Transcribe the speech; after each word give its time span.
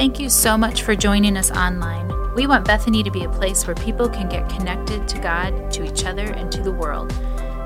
Thank 0.00 0.16
you 0.18 0.30
so 0.30 0.56
much 0.56 0.82
for 0.82 0.96
joining 0.96 1.36
us 1.36 1.50
online. 1.50 2.10
We 2.34 2.46
want 2.46 2.66
Bethany 2.66 3.02
to 3.02 3.10
be 3.10 3.24
a 3.24 3.28
place 3.28 3.66
where 3.66 3.74
people 3.74 4.08
can 4.08 4.30
get 4.30 4.48
connected 4.48 5.06
to 5.06 5.18
God, 5.18 5.70
to 5.72 5.84
each 5.84 6.06
other, 6.06 6.24
and 6.24 6.50
to 6.52 6.62
the 6.62 6.72
world. 6.72 7.12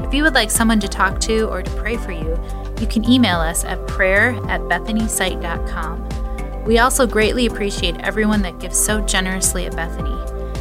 If 0.01 0.13
you 0.13 0.25
would 0.25 0.35
like 0.35 0.51
someone 0.51 0.81
to 0.81 0.89
talk 0.89 1.21
to 1.21 1.49
or 1.49 1.63
to 1.63 1.71
pray 1.77 1.97
for 1.97 2.11
you, 2.11 2.37
you 2.81 2.89
can 2.89 3.09
email 3.09 3.39
us 3.39 3.63
at 3.63 3.87
prayer 3.87 4.31
at 4.49 4.61
bethanysite.com. 4.63 6.65
We 6.65 6.79
also 6.79 7.07
greatly 7.07 7.47
appreciate 7.47 8.01
everyone 8.01 8.43
that 8.43 8.59
gives 8.59 8.85
so 8.85 9.01
generously 9.01 9.67
at 9.67 9.77
Bethany. 9.77 10.19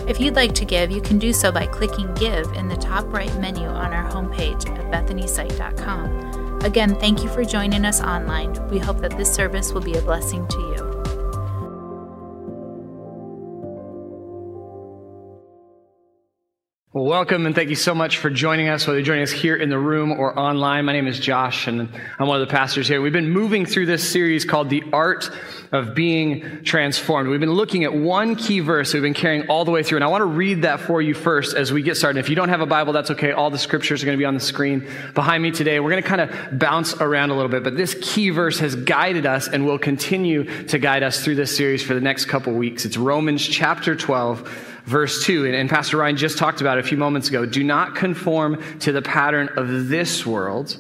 If 0.08 0.21
you'd 0.21 0.36
like 0.36 0.54
to 0.54 0.66
give, 0.66 0.92
you 0.92 1.02
can 1.02 1.18
do 1.18 1.34
so 1.34 1.52
by 1.52 1.66
clicking 1.66 2.14
Give 2.14 2.46
in 2.54 2.68
the 2.68 2.78
top 2.78 3.12
right 3.12 3.36
menu 3.40 3.66
on 3.66 3.94
our 3.94 4.08
homepage 4.12 4.70
at 4.70 4.92
bethanysite.com. 4.92 6.62
Again, 6.62 7.00
thank 7.00 7.24
you 7.24 7.30
for 7.30 7.44
joining 7.44 7.84
us 7.84 8.00
online. 8.00 8.54
We 8.70 8.78
hope 8.78 9.00
that 9.00 9.18
this 9.18 9.34
service 9.34 9.71
will 9.71 9.82
be 9.82 9.96
a 9.96 10.02
blessing 10.04 10.48
to 10.50 10.60
you. 10.60 10.93
Well, 16.93 17.05
welcome 17.05 17.47
and 17.47 17.55
thank 17.55 17.70
you 17.70 17.75
so 17.75 17.95
much 17.95 18.20
for 18.20 18.29
joining 18.29 18.70
us, 18.70 18.85
whether 18.85 18.99
you're 18.99 19.05
joining 19.05 19.23
us 19.23 19.31
here 19.31 19.55
in 19.55 19.70
the 19.70 19.79
room 19.79 20.11
or 20.11 20.38
online. 20.38 20.85
My 20.85 20.93
name 20.93 21.07
is 21.07 21.19
Josh 21.19 21.66
and 21.66 21.89
I'm 22.19 22.27
one 22.27 22.39
of 22.39 22.47
the 22.47 22.52
pastors 22.52 22.88
here. 22.88 23.02
We've 23.02 23.11
been 23.11 23.31
moving 23.31 23.66
through 23.66 23.88
this 23.88 24.07
series 24.07 24.45
called 24.45 24.69
The 24.69 24.83
Art 24.93 25.27
of 25.71 25.95
Being 25.95 26.63
Transformed. 26.63 27.29
We've 27.29 27.39
been 27.39 27.53
looking 27.53 27.83
at 27.83 27.95
one 27.95 28.35
key 28.35 28.59
verse 28.59 28.93
we've 28.93 29.02
been 29.02 29.16
carrying 29.16 29.47
all 29.47 29.66
the 29.66 29.71
way 29.71 29.81
through, 29.81 29.97
and 29.97 30.03
I 30.03 30.07
want 30.07 30.21
to 30.21 30.25
read 30.25 30.61
that 30.61 30.81
for 30.81 31.02
you 31.02 31.16
first 31.16 31.55
as 31.55 31.73
we 31.73 31.81
get 31.81 31.97
started. 31.97 32.19
If 32.19 32.29
you 32.29 32.35
don't 32.35 32.49
have 32.49 32.61
a 32.61 32.67
Bible, 32.67 32.94
that's 32.94 33.09
okay. 33.09 33.31
All 33.31 33.49
the 33.49 33.57
scriptures 33.57 34.03
are 34.03 34.05
going 34.05 34.16
to 34.16 34.21
be 34.21 34.25
on 34.25 34.35
the 34.35 34.39
screen 34.39 34.88
behind 35.16 35.41
me 35.41 35.49
today. 35.49 35.80
We're 35.80 35.89
going 35.89 36.03
to 36.03 36.07
kind 36.07 36.21
of 36.21 36.59
bounce 36.59 36.94
around 37.02 37.31
a 37.31 37.33
little 37.33 37.49
bit, 37.49 37.63
but 37.63 37.75
this 37.75 37.97
key 38.03 38.30
verse 38.30 38.59
has 38.59 38.75
guided 38.75 39.25
us 39.25 39.47
and 39.47 39.66
will 39.66 39.80
continue 39.80 40.44
to 40.67 40.77
guide 40.77 41.02
us 41.02 41.23
through 41.23 41.35
this 41.38 41.57
series 41.57 41.81
for 41.81 41.95
the 41.95 42.02
next 42.02 42.25
couple 42.25 42.53
weeks. 42.53 42.85
It's 42.85 42.97
Romans 42.97 43.44
chapter 43.44 43.95
12 43.95 44.72
verse 44.86 45.23
2, 45.26 45.45
and, 45.45 45.56
and, 45.56 45.70
Pastor 45.70 45.98
Ryan 45.98 46.17
just 46.17 46.38
talked 46.38 46.62
about 46.62 46.78
it 46.78 46.86
a 46.86 46.88
few 46.88 46.98
moments 46.98 47.30
ago. 47.30 47.45
Do 47.45 47.64
not 47.64 47.95
conform 47.95 48.62
to 48.80 48.92
the 48.92 49.02
pattern 49.02 49.50
of 49.58 49.90
this 49.90 50.25
world, 50.25 50.78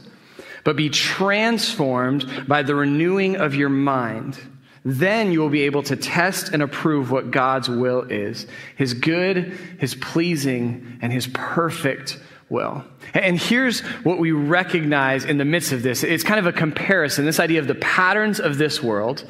but 0.63 0.75
be 0.75 0.89
transformed 0.89 2.45
by 2.47 2.63
the 2.63 2.75
renewing 2.75 3.35
of 3.37 3.55
your 3.55 3.69
mind. 3.69 4.39
Then 4.85 5.31
you 5.31 5.39
will 5.39 5.49
be 5.49 5.61
able 5.61 5.83
to 5.83 5.95
test 5.95 6.49
and 6.49 6.61
approve 6.61 7.09
what 7.09 7.31
God's 7.31 7.69
will 7.69 8.01
is 8.01 8.47
His 8.75 8.93
good, 8.93 9.57
His 9.79 9.95
pleasing, 9.95 10.99
and 11.01 11.11
His 11.11 11.27
perfect 11.27 12.19
will. 12.49 12.83
And 13.13 13.39
here's 13.39 13.79
what 14.03 14.19
we 14.19 14.31
recognize 14.31 15.23
in 15.25 15.37
the 15.37 15.45
midst 15.45 15.71
of 15.71 15.83
this 15.83 16.03
it's 16.03 16.23
kind 16.23 16.39
of 16.39 16.47
a 16.47 16.53
comparison 16.53 17.25
this 17.25 17.39
idea 17.39 17.59
of 17.59 17.67
the 17.67 17.75
patterns 17.75 18.39
of 18.39 18.57
this 18.57 18.83
world 18.83 19.25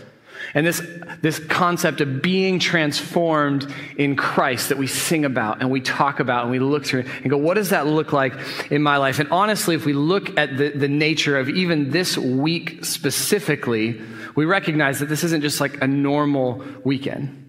and 0.54 0.68
this, 0.68 0.82
this 1.22 1.40
concept 1.40 2.00
of 2.02 2.22
being 2.22 2.60
transformed 2.60 3.72
in 3.98 4.16
Christ 4.16 4.70
that 4.70 4.78
we 4.78 4.86
sing 4.86 5.26
about 5.26 5.62
and 5.62 5.72
we 5.72 5.82
talk 5.82 6.20
about 6.20 6.44
and 6.44 6.52
we 6.52 6.60
look 6.60 6.86
through 6.86 7.06
and 7.22 7.30
go, 7.30 7.38
what 7.38 7.56
does 7.56 7.70
that 7.70 7.88
look 7.88 8.14
like 8.14 8.34
in 8.70 8.84
my 8.84 8.98
life? 8.98 9.20
And 9.20 9.30
honestly, 9.30 9.74
if 9.74 9.86
we 9.86 9.94
look 9.94 10.38
at 10.38 10.58
the, 10.58 10.70
the 10.70 10.88
nature 10.88 11.40
of 11.40 11.50
even 11.50 11.90
this 11.90 12.18
week 12.18 12.86
specifically, 12.86 14.00
we 14.36 14.46
recognize 14.46 15.00
that 15.00 15.10
this 15.10 15.24
isn't 15.24 15.42
just 15.42 15.60
like 15.60 15.82
a 15.82 15.88
normal 15.88 16.64
weekend. 16.84 17.43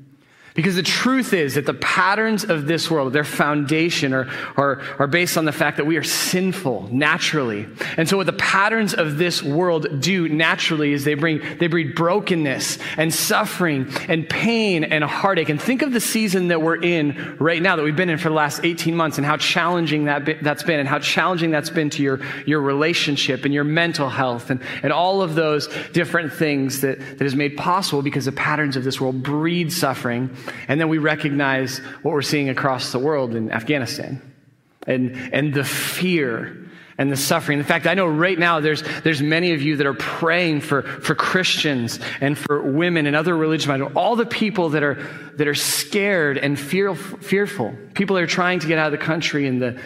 Because 0.55 0.77
the 0.77 0.84
truth 0.84 1.33
is 1.33 1.56
that 1.56 1.66
the 1.66 1.74
patterns 1.74 2.44
of 2.44 2.66
this 2.66 2.88
world, 2.88 3.12
their 3.12 3.24
foundation, 3.24 4.14
are, 4.14 4.28
are, 4.56 4.80
are 5.00 5.08
based 5.08 5.36
on 5.36 5.47
the 5.47 5.52
fact 5.52 5.78
that 5.78 5.84
we 5.84 5.97
are 5.97 6.05
sinful 6.05 6.91
naturally. 6.92 7.66
And 7.97 8.08
so, 8.08 8.16
what 8.19 8.27
the 8.27 8.34
patterns 8.34 8.94
of 8.94 9.19
this 9.19 9.42
world 9.42 10.00
do 10.00 10.28
naturally 10.28 10.92
is 10.92 11.02
they 11.02 11.14
bring 11.14 11.41
they 11.58 11.66
breed 11.66 11.97
brokenness 11.97 12.78
and 12.97 13.12
suffering 13.12 13.92
and 14.08 14.28
pain 14.28 14.84
and 14.84 15.02
heartache. 15.02 15.48
And 15.48 15.60
think 15.60 15.82
of 15.82 15.92
the 15.92 16.00
season 16.00 16.47
that 16.48 16.62
we're 16.62 16.80
in 16.80 17.36
right 17.41 17.60
now, 17.60 17.75
that 17.75 17.82
we've 17.82 17.97
been 17.97 18.10
in 18.10 18.19
for 18.19 18.28
the 18.28 18.36
last 18.36 18.64
18 18.64 18.94
months, 18.94 19.19
and 19.19 19.27
how 19.27 19.36
challenging 19.36 20.05
that 20.05 20.41
that's 20.41 20.62
been, 20.62 20.78
and 20.78 20.88
how 20.88 21.00
challenging 21.00 21.50
that's 21.50 21.71
been 21.71 21.91
to 21.91 22.03
your, 22.04 22.21
your 22.47 22.60
relationship 22.60 23.44
and 23.44 23.53
your 23.53 23.65
mental 23.65 24.09
health, 24.09 24.50
and, 24.50 24.60
and 24.84 24.92
all 24.92 25.21
of 25.21 25.34
those 25.34 25.66
different 25.92 26.32
things 26.32 26.82
that, 26.82 27.00
that 27.19 27.22
is 27.22 27.34
made 27.34 27.56
possible 27.56 28.03
because 28.03 28.26
the 28.26 28.32
patterns 28.32 28.76
of 28.76 28.84
this 28.84 29.00
world 29.00 29.21
breed 29.21 29.72
suffering 29.72 30.31
and 30.69 30.81
then 30.81 30.88
we 30.88 30.99
recognize 30.99 31.78
what 32.03 32.12
we're 32.12 32.22
seeing 32.22 32.49
across 32.49 32.93
the 32.93 32.99
world 32.99 33.34
in 33.34 33.50
Afghanistan 33.50 34.21
and, 34.87 35.16
and 35.32 35.55
the 35.55 35.65
fear 35.65 36.65
and 36.97 37.10
the 37.10 37.16
suffering. 37.16 37.59
In 37.59 37.65
fact, 37.65 37.87
I 37.87 37.94
know 37.94 38.06
right 38.06 38.38
now 38.38 38.60
there's, 38.60 38.83
there's 39.03 39.21
many 39.21 39.53
of 39.53 39.62
you 39.62 39.77
that 39.77 39.87
are 39.87 39.94
praying 39.94 40.60
for, 40.60 40.83
for 40.83 41.15
Christians 41.15 41.99
and 42.21 42.38
for 42.38 42.62
women 42.62 43.06
and 43.06 43.16
other 43.16 43.37
religious 43.37 43.66
minded, 43.66 43.93
all 43.97 44.15
the 44.16 44.27
people 44.27 44.71
that 44.71 44.83
are, 44.83 44.94
that 45.37 45.49
are 45.49 45.54
scared 45.54 46.38
and 46.38 46.59
fear, 46.59 46.94
fearful. 46.94 47.75
People 47.94 48.15
that 48.16 48.22
are 48.22 48.28
trying 48.28 48.60
to 48.60 48.69
get 48.69 48.78
out 48.78 48.93
of 48.93 48.99
the 48.99 49.04
country 49.04 49.49
and 49.49 49.60
the, 49.60 49.81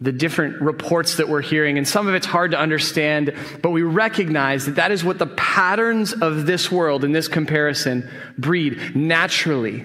the 0.00 0.12
different 0.12 0.60
reports 0.60 1.16
that 1.16 1.28
we're 1.28 1.42
hearing, 1.42 1.76
and 1.76 1.86
some 1.86 2.06
of 2.06 2.14
it's 2.14 2.26
hard 2.26 2.52
to 2.52 2.58
understand, 2.58 3.34
but 3.62 3.70
we 3.70 3.82
recognize 3.82 4.66
that 4.66 4.76
that 4.76 4.92
is 4.92 5.02
what 5.02 5.18
the 5.18 5.26
patterns 5.26 6.12
of 6.12 6.46
this 6.46 6.70
world 6.70 7.04
in 7.04 7.12
this 7.12 7.26
comparison 7.26 8.08
breed 8.38 8.94
naturally. 8.94 9.84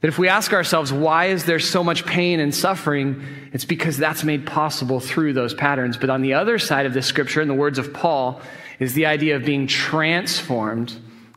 That 0.00 0.08
if 0.08 0.18
we 0.18 0.28
ask 0.28 0.52
ourselves, 0.52 0.92
why 0.92 1.26
is 1.26 1.44
there 1.44 1.60
so 1.60 1.84
much 1.84 2.04
pain 2.04 2.40
and 2.40 2.54
suffering? 2.54 3.22
It's 3.52 3.64
because 3.64 3.96
that's 3.96 4.24
made 4.24 4.44
possible 4.44 5.00
through 5.00 5.32
those 5.32 5.54
patterns. 5.54 5.96
But 5.96 6.10
on 6.10 6.20
the 6.20 6.34
other 6.34 6.58
side 6.58 6.84
of 6.84 6.92
this 6.92 7.06
scripture, 7.06 7.40
in 7.40 7.48
the 7.48 7.54
words 7.54 7.78
of 7.78 7.94
Paul, 7.94 8.42
is 8.80 8.92
the 8.94 9.06
idea 9.06 9.36
of 9.36 9.44
being 9.44 9.66
transformed 9.66 10.94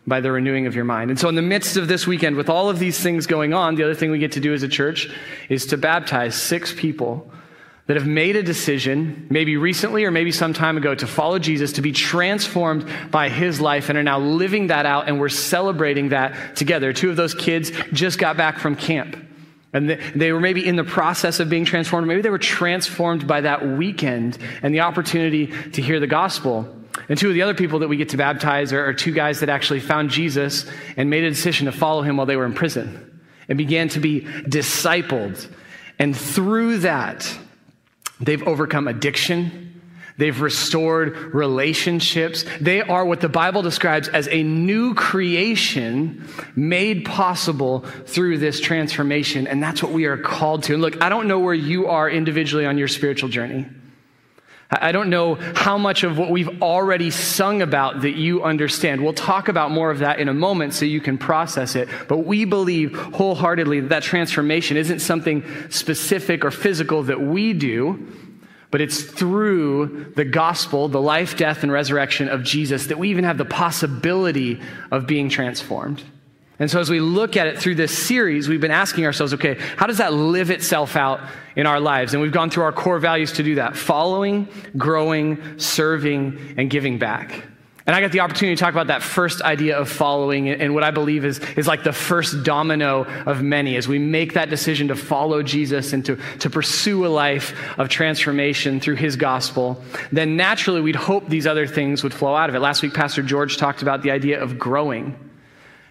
by 0.07 0.21
the 0.21 0.31
renewing 0.31 0.65
of 0.65 0.75
your 0.75 0.85
mind. 0.85 1.11
And 1.11 1.19
so, 1.19 1.29
in 1.29 1.35
the 1.35 1.41
midst 1.41 1.77
of 1.77 1.87
this 1.87 2.07
weekend, 2.07 2.35
with 2.35 2.49
all 2.49 2.69
of 2.69 2.79
these 2.79 2.99
things 2.99 3.27
going 3.27 3.53
on, 3.53 3.75
the 3.75 3.83
other 3.83 3.93
thing 3.93 4.09
we 4.09 4.19
get 4.19 4.31
to 4.33 4.39
do 4.39 4.53
as 4.53 4.63
a 4.63 4.67
church 4.67 5.09
is 5.49 5.67
to 5.67 5.77
baptize 5.77 6.35
six 6.35 6.73
people 6.73 7.29
that 7.87 7.95
have 7.95 8.07
made 8.07 8.35
a 8.35 8.43
decision, 8.43 9.27
maybe 9.29 9.57
recently 9.57 10.03
or 10.03 10.11
maybe 10.11 10.31
some 10.31 10.53
time 10.53 10.77
ago, 10.77 10.93
to 10.93 11.07
follow 11.07 11.39
Jesus, 11.39 11.73
to 11.73 11.81
be 11.81 11.93
transformed 11.93 12.87
by 13.11 13.29
his 13.29 13.59
life, 13.59 13.89
and 13.89 13.97
are 13.97 14.03
now 14.03 14.19
living 14.19 14.67
that 14.67 14.85
out, 14.85 15.07
and 15.07 15.19
we're 15.19 15.29
celebrating 15.29 16.09
that 16.09 16.55
together. 16.55 16.93
Two 16.93 17.09
of 17.09 17.15
those 17.15 17.33
kids 17.33 17.71
just 17.93 18.19
got 18.19 18.37
back 18.37 18.59
from 18.59 18.75
camp. 18.75 19.15
And 19.73 19.89
they 19.89 20.31
were 20.31 20.39
maybe 20.39 20.65
in 20.65 20.75
the 20.75 20.83
process 20.83 21.39
of 21.39 21.49
being 21.49 21.65
transformed. 21.65 22.07
Maybe 22.07 22.21
they 22.21 22.29
were 22.29 22.37
transformed 22.37 23.27
by 23.27 23.41
that 23.41 23.67
weekend 23.67 24.37
and 24.63 24.73
the 24.73 24.79
opportunity 24.81 25.47
to 25.47 25.81
hear 25.81 25.99
the 25.99 26.07
gospel. 26.07 26.73
And 27.09 27.17
two 27.17 27.27
of 27.27 27.33
the 27.33 27.41
other 27.41 27.53
people 27.53 27.79
that 27.79 27.87
we 27.87 27.97
get 27.97 28.09
to 28.09 28.17
baptize 28.17 28.73
are, 28.73 28.83
are 28.85 28.93
two 28.93 29.13
guys 29.13 29.41
that 29.41 29.49
actually 29.49 29.81
found 29.81 30.09
Jesus 30.09 30.65
and 30.95 31.09
made 31.09 31.23
a 31.23 31.29
decision 31.29 31.65
to 31.65 31.71
follow 31.71 32.01
him 32.01 32.17
while 32.17 32.25
they 32.25 32.37
were 32.37 32.45
in 32.45 32.53
prison 32.53 33.21
and 33.47 33.57
began 33.57 33.87
to 33.89 33.99
be 33.99 34.21
discipled. 34.21 35.47
And 35.99 36.15
through 36.15 36.79
that, 36.79 37.37
They've 38.19 38.45
overcome 38.47 38.87
addiction. 38.87 39.81
They've 40.17 40.39
restored 40.41 41.35
relationships. 41.35 42.43
They 42.59 42.81
are 42.81 43.05
what 43.05 43.21
the 43.21 43.29
Bible 43.29 43.61
describes 43.61 44.07
as 44.07 44.27
a 44.29 44.41
new 44.41 44.95
creation 44.95 46.27
made 46.55 47.05
possible 47.05 47.81
through 47.81 48.39
this 48.39 48.59
transformation. 48.59 49.45
And 49.45 49.61
that's 49.61 49.83
what 49.83 49.91
we 49.91 50.05
are 50.05 50.17
called 50.17 50.63
to. 50.63 50.73
And 50.73 50.81
look, 50.81 51.01
I 51.03 51.09
don't 51.09 51.27
know 51.27 51.39
where 51.39 51.53
you 51.53 51.87
are 51.87 52.09
individually 52.09 52.65
on 52.65 52.79
your 52.79 52.87
spiritual 52.87 53.29
journey. 53.29 53.67
I 54.69 54.91
don't 54.91 55.09
know 55.09 55.35
how 55.35 55.77
much 55.77 56.03
of 56.03 56.17
what 56.17 56.29
we've 56.29 56.61
already 56.61 57.09
sung 57.09 57.61
about 57.61 58.01
that 58.01 58.15
you 58.15 58.43
understand. 58.43 59.01
We'll 59.01 59.13
talk 59.13 59.47
about 59.47 59.71
more 59.71 59.91
of 59.91 59.99
that 59.99 60.19
in 60.19 60.27
a 60.27 60.33
moment 60.33 60.73
so 60.73 60.83
you 60.83 60.99
can 60.99 61.17
process 61.17 61.75
it. 61.75 61.87
But 62.09 62.19
we 62.19 62.43
believe 62.43 62.93
wholeheartedly 62.93 63.81
that 63.81 63.89
that 63.89 64.03
transformation 64.03 64.75
isn't 64.75 64.99
something 64.99 65.45
specific 65.69 66.43
or 66.43 66.51
physical 66.51 67.03
that 67.03 67.21
we 67.21 67.53
do, 67.53 68.11
but 68.69 68.81
it's 68.81 69.01
through 69.01 70.11
the 70.17 70.25
gospel, 70.25 70.89
the 70.89 71.01
life, 71.01 71.37
death, 71.37 71.63
and 71.63 71.71
resurrection 71.71 72.27
of 72.27 72.43
Jesus 72.43 72.87
that 72.87 72.99
we 72.99 73.09
even 73.09 73.23
have 73.23 73.37
the 73.37 73.45
possibility 73.45 74.59
of 74.91 75.07
being 75.07 75.29
transformed. 75.29 76.03
And 76.59 76.71
so, 76.71 76.79
as 76.79 76.89
we 76.89 76.99
look 76.99 77.37
at 77.37 77.45
it 77.45 77.59
through 77.59 77.75
this 77.75 77.95
series, 77.95 78.49
we've 78.49 78.61
been 78.61 78.71
asking 78.71 79.05
ourselves, 79.05 79.33
okay, 79.35 79.59
how 79.75 79.85
does 79.85 79.99
that 79.99 80.13
live 80.13 80.49
itself 80.49 80.95
out 80.95 81.19
in 81.55 81.67
our 81.67 81.79
lives? 81.79 82.13
And 82.13 82.21
we've 82.21 82.31
gone 82.31 82.49
through 82.49 82.63
our 82.63 82.71
core 82.71 82.97
values 82.97 83.33
to 83.33 83.43
do 83.43 83.55
that 83.55 83.77
following, 83.77 84.47
growing, 84.75 85.59
serving, 85.59 86.55
and 86.57 86.69
giving 86.69 86.97
back. 86.97 87.43
And 87.85 87.95
I 87.95 88.01
got 88.01 88.11
the 88.11 88.19
opportunity 88.19 88.55
to 88.55 88.59
talk 88.59 88.73
about 88.73 88.87
that 88.87 89.01
first 89.01 89.41
idea 89.41 89.77
of 89.77 89.87
following 89.87 90.49
and 90.49 90.73
what 90.73 90.83
I 90.83 90.91
believe 90.91 91.23
is, 91.23 91.39
is 91.55 91.67
like 91.67 91.83
the 91.83 91.93
first 91.93 92.43
domino 92.43 93.05
of 93.25 93.41
many 93.41 93.77
as 93.77 93.87
we 93.87 93.97
make 93.97 94.33
that 94.33 94.49
decision 94.49 94.89
to 94.89 94.95
follow 94.95 95.41
Jesus 95.41 95.93
and 95.93 96.03
to, 96.05 96.17
to 96.39 96.49
pursue 96.49 97.05
a 97.05 97.07
life 97.07 97.55
of 97.79 97.87
transformation 97.87 98.81
through 98.81 98.95
his 98.95 99.15
gospel. 99.15 99.81
Then 100.11 100.35
naturally, 100.35 100.81
we'd 100.81 100.97
hope 100.97 101.29
these 101.29 101.47
other 101.47 101.65
things 101.65 102.03
would 102.03 102.13
flow 102.13 102.35
out 102.35 102.49
of 102.49 102.55
it. 102.55 102.59
Last 102.59 102.81
week, 102.81 102.93
Pastor 102.93 103.21
George 103.21 103.55
talked 103.55 103.81
about 103.81 104.01
the 104.01 104.11
idea 104.11 104.43
of 104.43 104.59
growing 104.59 105.17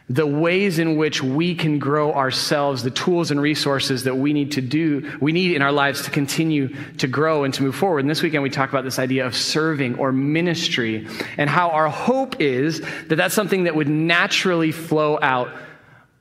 the 0.09 0.27
ways 0.27 0.79
in 0.79 0.97
which 0.97 1.21
we 1.21 1.55
can 1.57 1.81
grow 1.81 2.13
ourselves, 2.13 2.85
the 2.85 2.91
tools 2.91 3.33
and 3.33 3.41
resources 3.41 4.05
that 4.05 4.17
we 4.17 4.33
need 4.33 4.53
to 4.53 4.61
do, 4.61 5.19
we 5.21 5.33
need 5.33 5.57
in 5.57 5.63
our 5.63 5.73
lives 5.73 6.03
to 6.03 6.11
continue 6.11 6.69
to 6.99 7.09
grow 7.09 7.43
and 7.43 7.53
to 7.55 7.65
move 7.65 7.75
forward. 7.75 8.01
And 8.01 8.11
this 8.11 8.23
weekend 8.23 8.45
we 8.45 8.51
talk 8.51 8.71
about 8.71 8.85
this 8.85 9.01
idea 9.01 9.27
of 9.27 9.37
serving 9.37 9.99
or 9.99 10.13
ministry 10.13 11.09
and 11.37 11.51
how 11.51 11.71
our 11.71 11.89
hope 11.89 12.41
is 12.41 12.81
that 13.09 13.17
that's 13.17 13.35
something 13.35 13.65
that 13.65 13.75
would 13.75 13.89
naturally 13.89 14.71
flow 14.71 15.19
out 15.21 15.49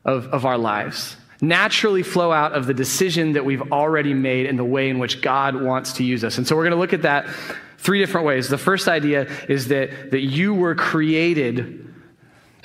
of, 0.03 0.27
of 0.27 0.45
our 0.45 0.57
lives 0.57 1.17
naturally 1.41 2.01
flow 2.01 2.31
out 2.31 2.53
of 2.53 2.65
the 2.65 2.73
decision 2.73 3.33
that 3.33 3.43
we've 3.43 3.73
already 3.73 4.13
made 4.13 4.45
and 4.45 4.57
the 4.57 4.63
way 4.63 4.89
in 4.89 4.99
which 4.99 5.21
God 5.21 5.61
wants 5.61 5.93
to 5.93 6.03
use 6.03 6.23
us. 6.23 6.37
And 6.37 6.47
so 6.47 6.55
we're 6.55 6.63
going 6.63 6.71
to 6.71 6.77
look 6.77 6.93
at 6.93 7.01
that 7.01 7.27
three 7.77 7.99
different 7.99 8.25
ways. 8.25 8.47
The 8.47 8.57
first 8.57 8.87
idea 8.87 9.29
is 9.49 9.67
that, 9.67 10.11
that 10.11 10.21
you 10.21 10.53
were 10.53 10.75
created 10.75 11.84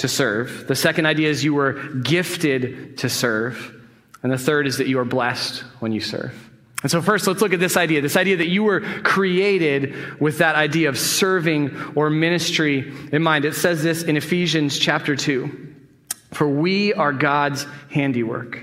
to 0.00 0.08
serve. 0.08 0.66
The 0.66 0.74
second 0.74 1.04
idea 1.04 1.28
is 1.28 1.44
you 1.44 1.54
were 1.54 1.74
gifted 2.02 2.98
to 2.98 3.08
serve. 3.08 3.76
And 4.22 4.32
the 4.32 4.38
third 4.38 4.66
is 4.66 4.78
that 4.78 4.88
you 4.88 4.98
are 4.98 5.04
blessed 5.04 5.60
when 5.80 5.92
you 5.92 6.00
serve. 6.00 6.34
And 6.82 6.90
so, 6.90 7.02
first, 7.02 7.26
let's 7.26 7.42
look 7.42 7.52
at 7.52 7.60
this 7.60 7.76
idea 7.76 8.00
this 8.00 8.16
idea 8.16 8.38
that 8.38 8.48
you 8.48 8.62
were 8.62 8.80
created 8.80 10.18
with 10.18 10.38
that 10.38 10.56
idea 10.56 10.88
of 10.88 10.98
serving 10.98 11.76
or 11.94 12.08
ministry 12.08 12.92
in 13.12 13.22
mind. 13.22 13.44
It 13.44 13.54
says 13.54 13.82
this 13.82 14.02
in 14.02 14.16
Ephesians 14.16 14.78
chapter 14.78 15.14
2 15.14 15.74
For 16.32 16.48
we 16.48 16.94
are 16.94 17.12
God's 17.12 17.66
handiwork, 17.90 18.58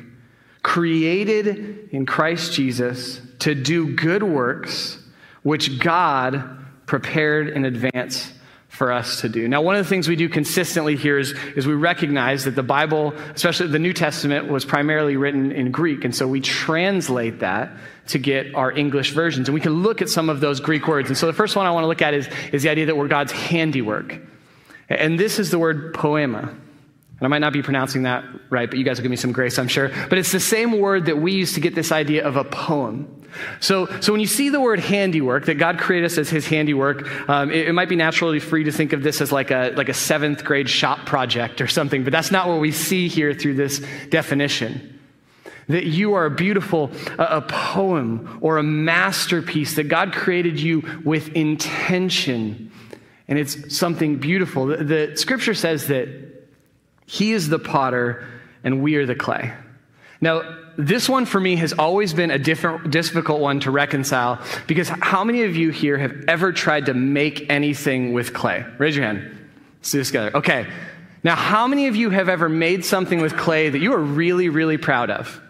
created 0.64 1.90
in 1.92 2.08
Christ 2.08 2.54
Jesus 2.54 3.22
to 3.40 3.54
do 3.54 3.94
good 3.96 4.24
works, 4.24 4.98
which 5.44 5.80
God 5.80 6.66
prepared 6.88 7.50
in 7.50 7.66
advance 7.66 8.34
for 8.78 8.92
us 8.92 9.22
to 9.22 9.30
do. 9.30 9.48
Now, 9.48 9.64
one 9.64 9.76
of 9.76 9.84
the 9.84 9.90
things 9.90 10.08
we 10.08 10.16
do 10.16 10.30
consistently 10.30 10.96
here 10.96 11.18
is, 11.18 11.32
is 11.56 11.66
we 11.66 11.74
recognize 11.74 12.44
that 12.44 12.56
the 12.56 12.62
Bible, 12.62 13.12
especially 13.34 13.68
the 13.68 13.80
New 13.80 13.92
Testament, 13.92 14.50
was 14.50 14.66
primarily 14.66 15.18
written 15.18 15.52
in 15.52 15.72
Greek. 15.72 16.06
And 16.06 16.16
so 16.16 16.28
we 16.28 16.42
translate 16.42 17.40
that 17.40 17.72
to 18.10 18.20
get 18.20 18.54
our 18.54 18.72
English 18.72 19.14
versions. 19.14 19.50
And 19.50 19.56
we 19.56 19.62
can 19.62 19.82
look 19.82 20.04
at 20.04 20.10
some 20.10 20.30
of 20.30 20.42
those 20.42 20.60
Greek 20.60 20.88
words. 20.88 21.10
And 21.10 21.18
so 21.18 21.26
the 21.26 21.34
first 21.34 21.56
one 21.56 21.66
I 21.66 21.72
want 21.72 21.86
to 21.86 21.88
look 21.88 22.04
at 22.04 22.14
is, 22.14 22.30
is 22.54 22.62
the 22.62 22.70
idea 22.70 22.86
that 22.86 22.96
we're 22.96 23.08
God's 23.08 23.32
handiwork. 23.32 24.20
And 24.90 25.20
this 25.20 25.40
is 25.40 25.50
the 25.50 25.58
word 25.58 25.96
poiema. 25.96 26.48
And 26.48 27.26
I 27.26 27.28
might 27.30 27.40
not 27.40 27.54
be 27.54 27.64
pronouncing 27.64 28.04
that 28.04 28.24
right, 28.52 28.70
but 28.70 28.78
you 28.78 28.86
guys 28.86 28.98
will 29.00 29.04
give 29.04 29.12
me 29.12 29.18
some 29.18 29.32
grace, 29.32 29.58
I'm 29.58 29.68
sure. 29.68 29.90
But 30.08 30.20
it's 30.20 30.32
the 30.32 30.40
same 30.40 30.80
word 30.80 31.08
that 31.08 31.18
we 31.18 31.32
use 31.32 31.54
to 31.54 31.60
get 31.60 31.74
this 31.74 31.92
idea 31.92 32.28
of 32.28 32.36
a 32.36 32.44
poem. 32.44 33.17
So, 33.60 33.86
so 34.02 34.12
when 34.12 34.22
you 34.22 34.28
see 34.28 34.50
the 34.50 34.60
word 34.60 34.80
handiwork, 34.80 35.46
that 35.46 35.56
God 35.56 35.80
created 35.80 36.06
us 36.06 36.18
as 36.18 36.30
his 36.30 36.48
handiwork, 36.48 37.30
um, 37.30 37.52
it, 37.52 37.68
it, 37.68 37.74
might 37.74 37.90
be 37.90 37.96
naturally 37.96 38.40
free 38.40 38.64
to 38.66 38.72
think 38.72 38.94
of 38.94 39.04
this 39.04 39.22
as 39.22 39.32
like 39.32 39.52
a, 39.52 39.74
like 39.76 39.90
a 39.90 39.94
seventh 39.94 40.44
grade 40.44 40.70
shop 40.70 41.06
project 41.06 41.62
or 41.62 41.68
something, 41.68 42.04
but 42.04 42.12
that's 42.12 42.32
not 42.32 42.48
what 42.48 42.60
we 42.60 42.72
see 42.72 43.08
here 43.08 43.34
through 43.34 43.56
this 43.56 43.86
definition. 44.10 45.00
That 45.68 45.86
you 45.86 46.14
are 46.14 46.26
a 46.26 46.32
beautiful, 46.32 46.92
a, 47.18 47.24
a 47.24 47.42
poem 47.42 48.40
or 48.42 48.58
a 48.58 48.64
masterpiece, 48.64 49.76
that 49.76 49.86
God 49.86 50.14
created 50.14 50.60
you 50.60 51.02
with 51.04 51.30
intention. 51.30 52.72
And 53.28 53.38
it's 53.38 53.76
something 53.76 54.18
beautiful. 54.18 54.68
The, 54.68 54.78
the 54.84 55.18
scripture 55.18 55.54
says 55.54 55.88
that 55.88 56.08
he 57.06 57.34
is 57.34 57.50
the 57.50 57.60
potter 57.60 58.26
and 58.64 58.82
we 58.82 58.96
are 58.96 59.06
the 59.06 59.16
clay. 59.16 59.54
Now, 60.22 60.42
this 60.78 61.10
one 61.10 61.26
for 61.26 61.40
me 61.40 61.56
has 61.56 61.74
always 61.74 62.14
been 62.14 62.32
a 62.32 62.38
different, 62.38 62.92
difficult 62.92 63.42
one 63.42 63.60
to 63.62 63.72
reconcile 63.72 64.40
because 64.68 64.88
how 64.88 65.24
many 65.24 65.44
of 65.44 65.56
you 65.56 65.72
here 65.72 65.98
have 65.98 66.26
ever 66.28 66.52
tried 66.52 66.86
to 66.86 66.94
make 66.94 67.50
anything 67.50 68.14
with 68.14 68.34
clay? 68.34 68.64
Raise 68.78 68.96
your 68.96 69.06
hand. 69.06 69.38
Let's 69.80 69.92
do 69.92 69.98
this 69.98 70.08
together. 70.08 70.38
Okay. 70.38 70.68
Now, 71.24 71.36
how 71.36 71.68
many 71.68 71.88
of 71.88 71.96
you 71.96 72.12
have 72.12 72.30
ever 72.30 72.48
made 72.48 72.86
something 72.86 73.22
with 73.22 73.36
clay 73.36 73.70
that 73.70 73.80
you 73.80 73.94
are 73.94 74.02
really, 74.02 74.50
really 74.50 74.78
proud 74.78 75.10
of? 75.10 75.42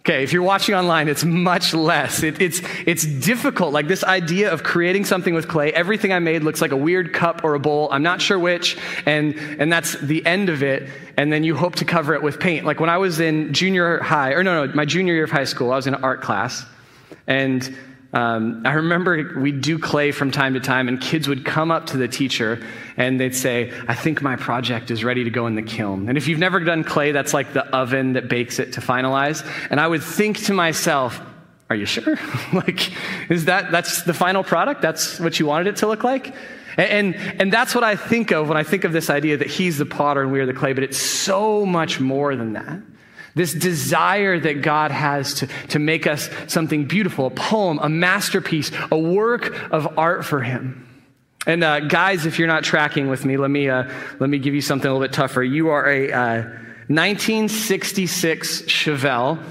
Okay, 0.00 0.22
if 0.22 0.32
you're 0.32 0.42
watching 0.42 0.74
online, 0.74 1.08
it's 1.08 1.24
much 1.24 1.74
less. 1.74 2.22
It, 2.22 2.40
it's, 2.40 2.62
it's 2.86 3.04
difficult. 3.04 3.74
Like 3.74 3.86
this 3.86 4.02
idea 4.02 4.50
of 4.50 4.62
creating 4.62 5.04
something 5.04 5.34
with 5.34 5.46
clay, 5.46 5.74
everything 5.74 6.10
I 6.10 6.20
made 6.20 6.42
looks 6.42 6.62
like 6.62 6.72
a 6.72 6.76
weird 6.76 7.12
cup 7.12 7.44
or 7.44 7.54
a 7.54 7.60
bowl. 7.60 7.88
I'm 7.92 8.02
not 8.02 8.22
sure 8.22 8.38
which, 8.38 8.78
and, 9.04 9.34
and 9.34 9.70
that's 9.70 10.00
the 10.00 10.24
end 10.24 10.48
of 10.48 10.62
it. 10.62 10.88
And 11.18 11.30
then 11.30 11.44
you 11.44 11.54
hope 11.54 11.74
to 11.76 11.84
cover 11.84 12.14
it 12.14 12.22
with 12.22 12.40
paint. 12.40 12.64
Like 12.64 12.80
when 12.80 12.88
I 12.88 12.96
was 12.96 13.20
in 13.20 13.52
junior 13.52 14.00
high, 14.00 14.32
or 14.32 14.42
no, 14.42 14.64
no, 14.64 14.72
my 14.72 14.86
junior 14.86 15.12
year 15.12 15.24
of 15.24 15.30
high 15.30 15.44
school, 15.44 15.70
I 15.70 15.76
was 15.76 15.86
in 15.86 15.94
art 15.96 16.22
class, 16.22 16.64
and 17.26 17.76
um, 18.12 18.62
I 18.66 18.72
remember 18.72 19.38
we'd 19.38 19.60
do 19.60 19.78
clay 19.78 20.10
from 20.10 20.32
time 20.32 20.54
to 20.54 20.60
time, 20.60 20.88
and 20.88 21.00
kids 21.00 21.28
would 21.28 21.44
come 21.44 21.70
up 21.70 21.86
to 21.86 21.96
the 21.96 22.08
teacher 22.08 22.60
and 22.96 23.20
they'd 23.20 23.36
say, 23.36 23.72
I 23.86 23.94
think 23.94 24.20
my 24.20 24.34
project 24.34 24.90
is 24.90 25.04
ready 25.04 25.24
to 25.24 25.30
go 25.30 25.46
in 25.46 25.54
the 25.54 25.62
kiln. 25.62 26.08
And 26.08 26.18
if 26.18 26.26
you've 26.26 26.38
never 26.38 26.58
done 26.58 26.82
clay, 26.82 27.12
that's 27.12 27.32
like 27.32 27.52
the 27.52 27.64
oven 27.74 28.14
that 28.14 28.28
bakes 28.28 28.58
it 28.58 28.72
to 28.74 28.80
finalize. 28.80 29.46
And 29.70 29.78
I 29.78 29.86
would 29.86 30.02
think 30.02 30.38
to 30.44 30.52
myself, 30.52 31.20
Are 31.70 31.76
you 31.76 31.86
sure? 31.86 32.18
like, 32.52 32.90
is 33.30 33.44
that 33.44 33.70
that's 33.70 34.02
the 34.02 34.14
final 34.14 34.42
product? 34.42 34.82
That's 34.82 35.20
what 35.20 35.38
you 35.38 35.46
wanted 35.46 35.68
it 35.68 35.76
to 35.76 35.86
look 35.86 36.02
like? 36.02 36.34
And, 36.76 37.14
and, 37.14 37.40
and 37.40 37.52
that's 37.52 37.76
what 37.76 37.84
I 37.84 37.94
think 37.94 38.32
of 38.32 38.48
when 38.48 38.56
I 38.56 38.64
think 38.64 38.82
of 38.82 38.92
this 38.92 39.08
idea 39.08 39.36
that 39.36 39.48
he's 39.48 39.78
the 39.78 39.86
potter 39.86 40.22
and 40.22 40.32
we 40.32 40.40
are 40.40 40.46
the 40.46 40.52
clay, 40.52 40.72
but 40.72 40.82
it's 40.82 40.98
so 40.98 41.64
much 41.64 42.00
more 42.00 42.34
than 42.34 42.54
that. 42.54 42.80
This 43.34 43.52
desire 43.54 44.38
that 44.40 44.62
God 44.62 44.90
has 44.90 45.34
to, 45.34 45.48
to 45.68 45.78
make 45.78 46.06
us 46.06 46.28
something 46.46 46.86
beautiful, 46.86 47.26
a 47.26 47.30
poem, 47.30 47.78
a 47.80 47.88
masterpiece, 47.88 48.70
a 48.90 48.98
work 48.98 49.72
of 49.72 49.98
art 49.98 50.24
for 50.24 50.40
Him. 50.40 50.86
And 51.46 51.64
uh, 51.64 51.80
guys, 51.80 52.26
if 52.26 52.38
you're 52.38 52.48
not 52.48 52.64
tracking 52.64 53.08
with 53.08 53.24
me, 53.24 53.36
let 53.36 53.50
me, 53.50 53.68
uh, 53.68 53.90
let 54.18 54.28
me 54.28 54.38
give 54.38 54.54
you 54.54 54.60
something 54.60 54.88
a 54.88 54.92
little 54.92 55.06
bit 55.06 55.14
tougher. 55.14 55.42
You 55.42 55.70
are 55.70 55.88
a 55.88 56.12
uh, 56.12 56.42
1966 56.88 58.62
Chevelle 58.62 59.42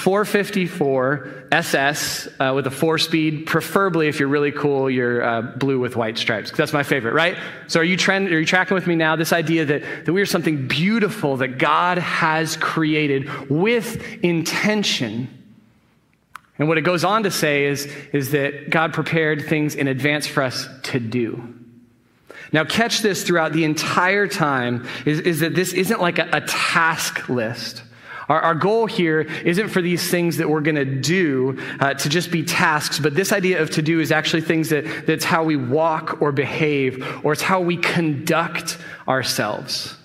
454 0.00 1.46
SS 1.52 2.26
uh, 2.38 2.52
with 2.54 2.66
a 2.66 2.70
four 2.70 2.96
speed, 2.96 3.44
preferably 3.46 4.08
if 4.08 4.18
you're 4.18 4.30
really 4.30 4.50
cool, 4.50 4.88
you're 4.88 5.22
uh, 5.22 5.42
blue 5.42 5.78
with 5.78 5.94
white 5.94 6.16
stripes. 6.16 6.50
That's 6.52 6.72
my 6.72 6.82
favorite, 6.82 7.12
right? 7.12 7.36
So 7.66 7.80
are 7.80 7.84
you, 7.84 7.98
trend, 7.98 8.28
are 8.28 8.40
you 8.40 8.46
tracking 8.46 8.74
with 8.74 8.86
me 8.86 8.96
now? 8.96 9.16
This 9.16 9.32
idea 9.32 9.66
that, 9.66 10.06
that 10.06 10.12
we 10.12 10.22
are 10.22 10.26
something 10.26 10.66
beautiful 10.66 11.36
that 11.36 11.58
God 11.58 11.98
has 11.98 12.56
created 12.56 13.50
with 13.50 14.02
intention. 14.24 15.28
And 16.58 16.66
what 16.66 16.78
it 16.78 16.82
goes 16.82 17.04
on 17.04 17.24
to 17.24 17.30
say 17.30 17.66
is, 17.66 17.84
is 18.12 18.30
that 18.30 18.70
God 18.70 18.94
prepared 18.94 19.46
things 19.46 19.74
in 19.74 19.86
advance 19.86 20.26
for 20.26 20.42
us 20.42 20.66
to 20.84 20.98
do. 20.98 21.54
Now, 22.52 22.64
catch 22.64 23.00
this 23.00 23.22
throughout 23.22 23.52
the 23.52 23.64
entire 23.64 24.26
time 24.26 24.88
is, 25.04 25.20
is 25.20 25.40
that 25.40 25.54
this 25.54 25.74
isn't 25.74 26.00
like 26.00 26.18
a, 26.18 26.28
a 26.32 26.40
task 26.40 27.28
list. 27.28 27.82
Our, 28.30 28.40
our 28.40 28.54
goal 28.54 28.86
here 28.86 29.22
isn't 29.22 29.70
for 29.70 29.82
these 29.82 30.08
things 30.08 30.36
that 30.36 30.48
we're 30.48 30.60
going 30.60 30.76
to 30.76 30.84
do 30.84 31.60
uh, 31.80 31.94
to 31.94 32.08
just 32.08 32.30
be 32.30 32.44
tasks, 32.44 33.00
but 33.00 33.16
this 33.16 33.32
idea 33.32 33.60
of 33.60 33.72
to 33.72 33.82
do 33.82 33.98
is 33.98 34.12
actually 34.12 34.42
things 34.42 34.68
that, 34.68 35.04
that's 35.04 35.24
how 35.24 35.42
we 35.42 35.56
walk 35.56 36.22
or 36.22 36.30
behave, 36.30 37.04
or 37.24 37.32
it's 37.32 37.42
how 37.42 37.60
we 37.60 37.76
conduct 37.76 38.78
ourselves. 39.08 39.96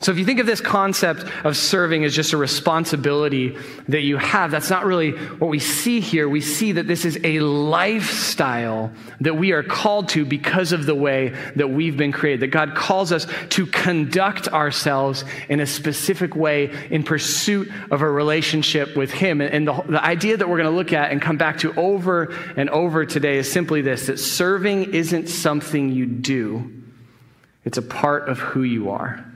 So, 0.00 0.12
if 0.12 0.18
you 0.18 0.24
think 0.24 0.38
of 0.38 0.46
this 0.46 0.60
concept 0.60 1.24
of 1.44 1.56
serving 1.56 2.04
as 2.04 2.14
just 2.14 2.32
a 2.32 2.36
responsibility 2.36 3.56
that 3.88 4.02
you 4.02 4.16
have, 4.16 4.52
that's 4.52 4.70
not 4.70 4.84
really 4.84 5.10
what 5.10 5.50
we 5.50 5.58
see 5.58 5.98
here. 5.98 6.28
We 6.28 6.40
see 6.40 6.70
that 6.72 6.86
this 6.86 7.04
is 7.04 7.18
a 7.24 7.40
lifestyle 7.40 8.92
that 9.20 9.36
we 9.36 9.50
are 9.50 9.64
called 9.64 10.10
to 10.10 10.24
because 10.24 10.70
of 10.70 10.86
the 10.86 10.94
way 10.94 11.30
that 11.56 11.70
we've 11.70 11.96
been 11.96 12.12
created. 12.12 12.40
That 12.40 12.52
God 12.52 12.76
calls 12.76 13.10
us 13.10 13.26
to 13.50 13.66
conduct 13.66 14.46
ourselves 14.46 15.24
in 15.48 15.58
a 15.58 15.66
specific 15.66 16.36
way 16.36 16.72
in 16.90 17.02
pursuit 17.02 17.68
of 17.90 18.00
a 18.00 18.08
relationship 18.08 18.96
with 18.96 19.10
Him. 19.10 19.40
And 19.40 19.66
the, 19.66 19.82
the 19.82 20.04
idea 20.04 20.36
that 20.36 20.48
we're 20.48 20.58
going 20.58 20.70
to 20.70 20.76
look 20.76 20.92
at 20.92 21.10
and 21.10 21.20
come 21.20 21.38
back 21.38 21.58
to 21.60 21.74
over 21.74 22.32
and 22.56 22.70
over 22.70 23.04
today 23.04 23.38
is 23.38 23.50
simply 23.50 23.82
this 23.82 24.06
that 24.06 24.20
serving 24.20 24.94
isn't 24.94 25.28
something 25.28 25.90
you 25.90 26.06
do, 26.06 26.70
it's 27.64 27.78
a 27.78 27.82
part 27.82 28.28
of 28.28 28.38
who 28.38 28.62
you 28.62 28.90
are. 28.90 29.27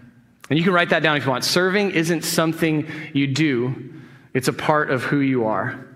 And 0.51 0.59
you 0.59 0.65
can 0.65 0.73
write 0.73 0.91
that 0.91 1.03
down 1.03 1.17
if 1.17 1.25
you 1.25 1.31
want. 1.31 1.45
Serving 1.45 1.93
isn't 1.93 2.23
something 2.23 2.87
you 3.13 3.27
do, 3.27 3.93
it's 4.35 4.49
a 4.49 4.53
part 4.53 4.91
of 4.91 5.03
who 5.03 5.19
you 5.19 5.47
are. 5.47 5.87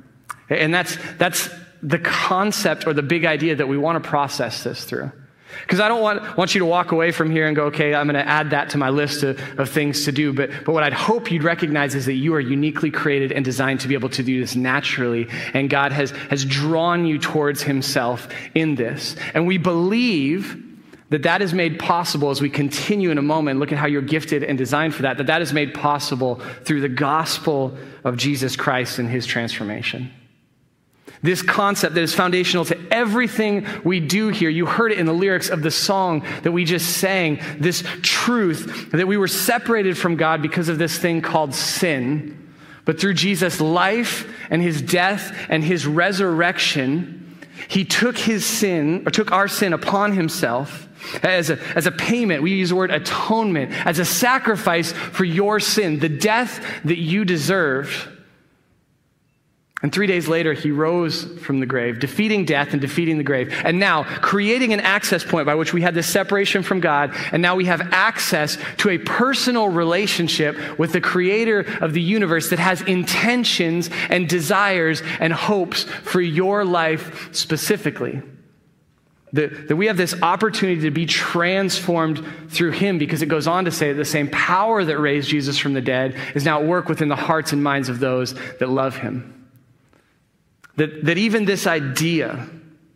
And 0.48 0.72
that's, 0.72 0.96
that's 1.18 1.48
the 1.82 1.98
concept 1.98 2.86
or 2.86 2.92
the 2.92 3.02
big 3.02 3.24
idea 3.24 3.56
that 3.56 3.68
we 3.68 3.76
want 3.76 4.02
to 4.02 4.08
process 4.08 4.62
this 4.62 4.84
through. 4.84 5.10
Because 5.62 5.80
I 5.80 5.88
don't 5.88 6.02
want, 6.02 6.36
want 6.36 6.54
you 6.54 6.58
to 6.60 6.66
walk 6.66 6.92
away 6.92 7.12
from 7.12 7.30
here 7.30 7.46
and 7.46 7.56
go, 7.56 7.66
okay, 7.66 7.94
I'm 7.94 8.06
going 8.06 8.22
to 8.22 8.28
add 8.28 8.50
that 8.50 8.70
to 8.70 8.78
my 8.78 8.90
list 8.90 9.22
of, 9.22 9.40
of 9.58 9.70
things 9.70 10.04
to 10.04 10.12
do. 10.12 10.32
But, 10.32 10.50
but 10.64 10.72
what 10.72 10.82
I'd 10.82 10.92
hope 10.92 11.30
you'd 11.30 11.44
recognize 11.44 11.94
is 11.94 12.06
that 12.06 12.14
you 12.14 12.34
are 12.34 12.40
uniquely 12.40 12.90
created 12.90 13.32
and 13.32 13.44
designed 13.44 13.80
to 13.80 13.88
be 13.88 13.94
able 13.94 14.08
to 14.10 14.22
do 14.22 14.40
this 14.40 14.56
naturally. 14.56 15.28
And 15.54 15.70
God 15.70 15.92
has, 15.92 16.10
has 16.30 16.44
drawn 16.44 17.06
you 17.06 17.18
towards 17.18 17.62
Himself 17.62 18.28
in 18.54 18.74
this. 18.74 19.16
And 19.34 19.46
we 19.46 19.58
believe 19.58 20.62
that 21.10 21.22
that 21.22 21.40
is 21.40 21.54
made 21.54 21.78
possible 21.78 22.30
as 22.30 22.40
we 22.40 22.50
continue 22.50 23.10
in 23.10 23.18
a 23.18 23.22
moment 23.22 23.58
look 23.60 23.72
at 23.72 23.78
how 23.78 23.86
you're 23.86 24.02
gifted 24.02 24.42
and 24.42 24.58
designed 24.58 24.94
for 24.94 25.02
that 25.02 25.18
that 25.18 25.26
that 25.26 25.42
is 25.42 25.52
made 25.52 25.74
possible 25.74 26.36
through 26.64 26.80
the 26.80 26.88
gospel 26.88 27.76
of 28.04 28.16
jesus 28.16 28.56
christ 28.56 28.98
and 28.98 29.08
his 29.08 29.26
transformation 29.26 30.10
this 31.22 31.42
concept 31.42 31.94
that 31.94 32.02
is 32.02 32.14
foundational 32.14 32.64
to 32.66 32.78
everything 32.90 33.66
we 33.84 34.00
do 34.00 34.28
here. 34.28 34.50
You 34.50 34.66
heard 34.66 34.92
it 34.92 34.98
in 34.98 35.06
the 35.06 35.12
lyrics 35.12 35.48
of 35.48 35.62
the 35.62 35.70
song 35.70 36.24
that 36.42 36.52
we 36.52 36.64
just 36.64 36.98
sang. 36.98 37.40
This 37.58 37.82
truth 38.02 38.90
that 38.92 39.06
we 39.06 39.16
were 39.16 39.28
separated 39.28 39.96
from 39.96 40.16
God 40.16 40.42
because 40.42 40.68
of 40.68 40.78
this 40.78 40.98
thing 40.98 41.22
called 41.22 41.54
sin. 41.54 42.52
But 42.84 43.00
through 43.00 43.14
Jesus' 43.14 43.60
life 43.60 44.32
and 44.50 44.62
his 44.62 44.80
death 44.80 45.34
and 45.48 45.64
his 45.64 45.86
resurrection, 45.86 47.38
he 47.68 47.84
took 47.84 48.16
his 48.16 48.44
sin, 48.44 49.02
or 49.06 49.10
took 49.10 49.32
our 49.32 49.48
sin 49.48 49.72
upon 49.72 50.12
himself 50.12 50.85
as 51.22 51.50
a, 51.50 51.58
as 51.76 51.86
a 51.86 51.92
payment. 51.92 52.42
We 52.42 52.52
use 52.52 52.70
the 52.70 52.76
word 52.76 52.90
atonement, 52.90 53.72
as 53.86 53.98
a 53.98 54.04
sacrifice 54.04 54.92
for 54.92 55.24
your 55.24 55.60
sin, 55.60 55.98
the 55.98 56.08
death 56.08 56.64
that 56.84 56.98
you 56.98 57.24
deserved. 57.24 58.08
And 59.82 59.92
three 59.92 60.06
days 60.06 60.26
later, 60.26 60.54
he 60.54 60.70
rose 60.70 61.24
from 61.42 61.60
the 61.60 61.66
grave, 61.66 62.00
defeating 62.00 62.46
death 62.46 62.72
and 62.72 62.80
defeating 62.80 63.18
the 63.18 63.24
grave. 63.24 63.54
And 63.62 63.78
now, 63.78 64.04
creating 64.20 64.72
an 64.72 64.80
access 64.80 65.22
point 65.22 65.44
by 65.44 65.54
which 65.54 65.74
we 65.74 65.82
had 65.82 65.94
this 65.94 66.08
separation 66.08 66.62
from 66.62 66.80
God. 66.80 67.14
And 67.30 67.42
now 67.42 67.56
we 67.56 67.66
have 67.66 67.82
access 67.92 68.56
to 68.78 68.88
a 68.88 68.98
personal 68.98 69.68
relationship 69.68 70.78
with 70.78 70.92
the 70.92 71.00
creator 71.02 71.60
of 71.80 71.92
the 71.92 72.00
universe 72.00 72.50
that 72.50 72.58
has 72.58 72.80
intentions 72.82 73.90
and 74.08 74.28
desires 74.28 75.02
and 75.20 75.32
hopes 75.32 75.84
for 75.84 76.22
your 76.22 76.64
life 76.64 77.28
specifically. 77.32 78.22
That, 79.32 79.68
that 79.68 79.76
we 79.76 79.86
have 79.86 79.96
this 79.96 80.14
opportunity 80.22 80.82
to 80.82 80.90
be 80.90 81.04
transformed 81.04 82.24
through 82.48 82.70
him 82.72 82.96
because 82.96 83.22
it 83.22 83.26
goes 83.26 83.46
on 83.46 83.64
to 83.64 83.72
say 83.72 83.92
that 83.92 83.98
the 83.98 84.04
same 84.04 84.30
power 84.30 84.84
that 84.84 84.98
raised 84.98 85.28
Jesus 85.28 85.58
from 85.58 85.74
the 85.74 85.80
dead 85.80 86.16
is 86.34 86.44
now 86.44 86.60
at 86.60 86.66
work 86.66 86.88
within 86.88 87.08
the 87.08 87.16
hearts 87.16 87.52
and 87.52 87.62
minds 87.62 87.88
of 87.88 87.98
those 87.98 88.34
that 88.58 88.68
love 88.68 88.96
him. 88.96 89.48
That, 90.76 91.04
that 91.06 91.18
even 91.18 91.44
this 91.44 91.66
idea 91.66 92.48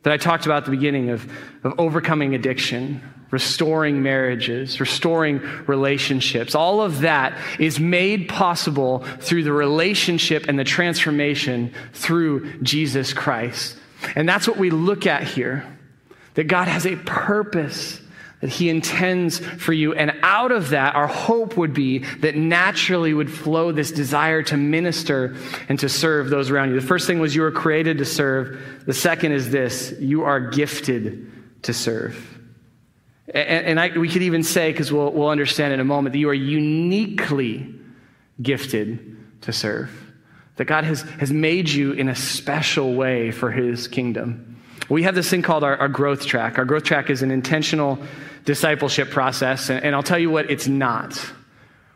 that 0.02 0.12
I 0.12 0.16
talked 0.16 0.46
about 0.46 0.58
at 0.58 0.64
the 0.66 0.70
beginning 0.70 1.10
of, 1.10 1.30
of 1.64 1.78
overcoming 1.78 2.34
addiction, 2.34 3.02
restoring 3.30 4.02
marriages, 4.02 4.80
restoring 4.80 5.40
relationships, 5.66 6.54
all 6.54 6.80
of 6.80 7.00
that 7.00 7.36
is 7.58 7.80
made 7.80 8.28
possible 8.28 9.00
through 9.20 9.44
the 9.44 9.52
relationship 9.52 10.46
and 10.48 10.58
the 10.58 10.64
transformation 10.64 11.72
through 11.92 12.60
Jesus 12.62 13.12
Christ. 13.12 13.76
And 14.14 14.28
that's 14.28 14.48
what 14.48 14.56
we 14.56 14.70
look 14.70 15.06
at 15.06 15.24
here 15.24 15.66
that 16.34 16.44
God 16.44 16.68
has 16.68 16.86
a 16.86 16.96
purpose 16.96 18.00
that 18.40 18.48
He 18.48 18.70
intends 18.70 19.38
for 19.38 19.72
you. 19.72 19.92
And 19.94 20.12
out 20.22 20.50
of 20.50 20.70
that, 20.70 20.94
our 20.94 21.06
hope 21.06 21.56
would 21.56 21.74
be 21.74 21.98
that 22.20 22.36
naturally 22.36 23.12
would 23.12 23.30
flow 23.30 23.70
this 23.70 23.92
desire 23.92 24.42
to 24.44 24.56
minister 24.56 25.36
and 25.68 25.78
to 25.80 25.88
serve 25.88 26.30
those 26.30 26.50
around 26.50 26.70
you. 26.70 26.80
The 26.80 26.86
first 26.86 27.06
thing 27.06 27.20
was 27.20 27.34
you 27.34 27.42
were 27.42 27.50
created 27.50 27.98
to 27.98 28.04
serve. 28.04 28.82
The 28.86 28.94
second 28.94 29.32
is 29.32 29.50
this 29.50 29.94
you 30.00 30.24
are 30.24 30.40
gifted 30.40 31.30
to 31.62 31.74
serve. 31.74 32.26
And, 33.32 33.78
I, 33.78 33.96
we 33.96 34.08
could 34.08 34.22
even 34.22 34.42
say, 34.42 34.72
because 34.72 34.92
we'll, 34.92 35.12
we'll 35.12 35.28
understand 35.28 35.72
in 35.72 35.78
a 35.78 35.84
moment, 35.84 36.14
that 36.14 36.18
you 36.18 36.28
are 36.30 36.34
uniquely 36.34 37.72
gifted 38.42 39.16
to 39.42 39.52
serve. 39.52 39.90
That 40.56 40.64
God 40.64 40.82
has, 40.82 41.02
has 41.02 41.30
made 41.30 41.68
you 41.68 41.92
in 41.92 42.08
a 42.08 42.16
special 42.16 42.94
way 42.94 43.30
for 43.30 43.52
His 43.52 43.86
kingdom. 43.86 44.59
We 44.88 45.02
have 45.04 45.14
this 45.14 45.28
thing 45.30 45.42
called 45.42 45.64
our, 45.64 45.76
our 45.76 45.88
growth 45.88 46.26
track. 46.26 46.58
Our 46.58 46.64
growth 46.64 46.84
track 46.84 47.10
is 47.10 47.22
an 47.22 47.30
intentional 47.30 47.98
discipleship 48.44 49.10
process, 49.10 49.70
and, 49.70 49.84
and 49.84 49.94
I'll 49.94 50.02
tell 50.02 50.18
you 50.18 50.30
what, 50.30 50.50
it's 50.50 50.66
not. 50.66 51.20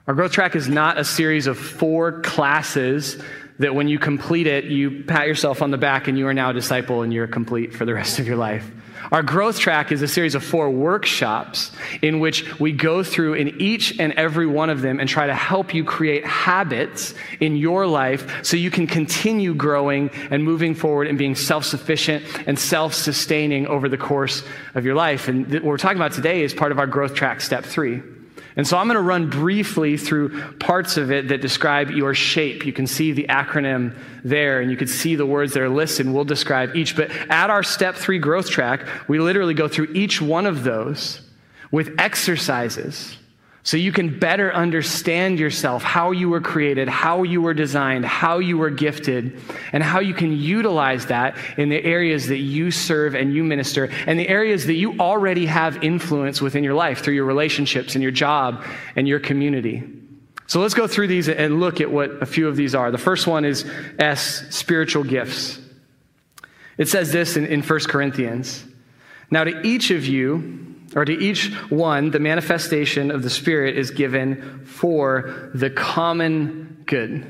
Our 0.06 0.14
growth 0.14 0.32
track 0.32 0.54
is 0.54 0.68
not 0.68 0.98
a 0.98 1.04
series 1.04 1.46
of 1.46 1.58
four 1.58 2.20
classes 2.20 3.20
that 3.58 3.74
when 3.74 3.88
you 3.88 3.98
complete 3.98 4.46
it, 4.46 4.64
you 4.64 5.04
pat 5.04 5.26
yourself 5.26 5.62
on 5.62 5.70
the 5.70 5.78
back 5.78 6.08
and 6.08 6.18
you 6.18 6.26
are 6.26 6.34
now 6.34 6.50
a 6.50 6.52
disciple 6.52 7.02
and 7.02 7.12
you're 7.12 7.26
complete 7.26 7.72
for 7.72 7.84
the 7.84 7.94
rest 7.94 8.18
of 8.18 8.26
your 8.26 8.36
life. 8.36 8.70
Our 9.12 9.22
growth 9.22 9.58
track 9.58 9.92
is 9.92 10.02
a 10.02 10.08
series 10.08 10.34
of 10.34 10.42
four 10.42 10.70
workshops 10.70 11.70
in 12.00 12.20
which 12.20 12.58
we 12.58 12.72
go 12.72 13.04
through 13.04 13.34
in 13.34 13.60
each 13.60 13.98
and 14.00 14.12
every 14.14 14.46
one 14.46 14.70
of 14.70 14.80
them 14.80 14.98
and 14.98 15.08
try 15.08 15.26
to 15.26 15.34
help 15.34 15.74
you 15.74 15.84
create 15.84 16.24
habits 16.26 17.14
in 17.38 17.56
your 17.56 17.86
life 17.86 18.44
so 18.44 18.56
you 18.56 18.70
can 18.70 18.86
continue 18.86 19.54
growing 19.54 20.10
and 20.30 20.42
moving 20.42 20.74
forward 20.74 21.06
and 21.06 21.18
being 21.18 21.34
self 21.34 21.64
sufficient 21.64 22.24
and 22.48 22.58
self 22.58 22.94
sustaining 22.94 23.66
over 23.66 23.88
the 23.88 23.98
course 23.98 24.42
of 24.74 24.84
your 24.84 24.94
life. 24.94 25.28
And 25.28 25.52
what 25.52 25.64
we're 25.64 25.78
talking 25.78 25.98
about 25.98 26.12
today 26.12 26.42
is 26.42 26.54
part 26.54 26.72
of 26.72 26.78
our 26.78 26.86
growth 26.86 27.14
track, 27.14 27.40
step 27.40 27.64
three. 27.64 28.02
And 28.56 28.66
so 28.66 28.78
I'm 28.78 28.86
going 28.86 28.96
to 28.96 29.02
run 29.02 29.30
briefly 29.30 29.96
through 29.96 30.52
parts 30.54 30.96
of 30.96 31.10
it 31.10 31.28
that 31.28 31.40
describe 31.40 31.90
your 31.90 32.14
shape. 32.14 32.64
You 32.64 32.72
can 32.72 32.86
see 32.86 33.10
the 33.10 33.26
acronym 33.28 33.96
there, 34.22 34.60
and 34.60 34.70
you 34.70 34.76
can 34.76 34.86
see 34.86 35.16
the 35.16 35.26
words 35.26 35.54
that 35.54 35.62
are 35.62 35.68
listed. 35.68 36.08
We'll 36.08 36.24
describe 36.24 36.76
each. 36.76 36.96
But 36.96 37.10
at 37.10 37.50
our 37.50 37.64
step 37.64 37.96
three 37.96 38.20
growth 38.20 38.48
track, 38.48 38.86
we 39.08 39.18
literally 39.18 39.54
go 39.54 39.66
through 39.66 39.88
each 39.94 40.22
one 40.22 40.46
of 40.46 40.62
those 40.62 41.20
with 41.72 41.96
exercises 41.98 43.16
so 43.66 43.78
you 43.78 43.92
can 43.92 44.18
better 44.18 44.52
understand 44.52 45.38
yourself, 45.38 45.82
how 45.82 46.10
you 46.10 46.28
were 46.28 46.42
created, 46.42 46.86
how 46.86 47.22
you 47.22 47.40
were 47.40 47.54
designed, 47.54 48.04
how 48.04 48.38
you 48.38 48.58
were 48.58 48.68
gifted, 48.68 49.40
and 49.72 49.82
how 49.82 50.00
you 50.00 50.12
can 50.12 50.36
utilize 50.36 51.06
that 51.06 51.38
in 51.56 51.70
the 51.70 51.82
areas 51.82 52.26
that 52.28 52.40
you 52.40 52.70
serve 52.70 53.14
and 53.14 53.34
you 53.34 53.42
minister, 53.42 53.88
and 54.06 54.20
the 54.20 54.28
areas 54.28 54.66
that 54.66 54.74
you 54.74 55.00
already 55.00 55.46
have 55.46 55.82
influence 55.82 56.42
within 56.42 56.62
your 56.62 56.74
life 56.74 57.02
through 57.02 57.14
your 57.14 57.24
relationships 57.24 57.94
and 57.94 58.02
your 58.02 58.12
job 58.12 58.62
and 58.96 59.08
your 59.08 59.18
community. 59.18 59.82
So 60.46 60.60
let's 60.60 60.74
go 60.74 60.86
through 60.86 61.06
these 61.06 61.30
and 61.30 61.58
look 61.58 61.80
at 61.80 61.90
what 61.90 62.22
a 62.22 62.26
few 62.26 62.48
of 62.48 62.56
these 62.56 62.74
are. 62.74 62.90
The 62.90 62.98
first 62.98 63.26
one 63.26 63.46
is 63.46 63.64
S, 63.98 64.44
spiritual 64.54 65.04
gifts. 65.04 65.58
It 66.76 66.88
says 66.88 67.12
this 67.12 67.38
in, 67.38 67.46
in 67.46 67.62
1 67.62 67.80
Corinthians. 67.88 68.62
Now, 69.30 69.44
to 69.44 69.62
each 69.62 69.90
of 69.90 70.04
you, 70.04 70.73
or 70.94 71.04
to 71.04 71.12
each 71.12 71.52
one, 71.70 72.10
the 72.10 72.20
manifestation 72.20 73.10
of 73.10 73.22
the 73.22 73.30
Spirit 73.30 73.76
is 73.76 73.90
given 73.90 74.64
for 74.64 75.50
the 75.54 75.70
common 75.70 76.84
good. 76.86 77.26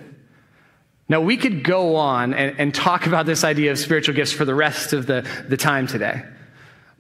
Now, 1.09 1.21
we 1.21 1.37
could 1.37 1.65
go 1.65 1.97
on 1.97 2.33
and, 2.35 2.59
and, 2.59 2.75
talk 2.75 3.07
about 3.07 3.27
this 3.27 3.45
idea 3.45 3.71
of 3.71 3.79
spiritual 3.79 4.15
gifts 4.15 4.33
for 4.33 4.45
the 4.45 4.55
rest 4.55 4.95
of 4.95 5.07
the, 5.07 5.29
the 5.49 5.57
time 5.57 5.87
today. 5.87 6.23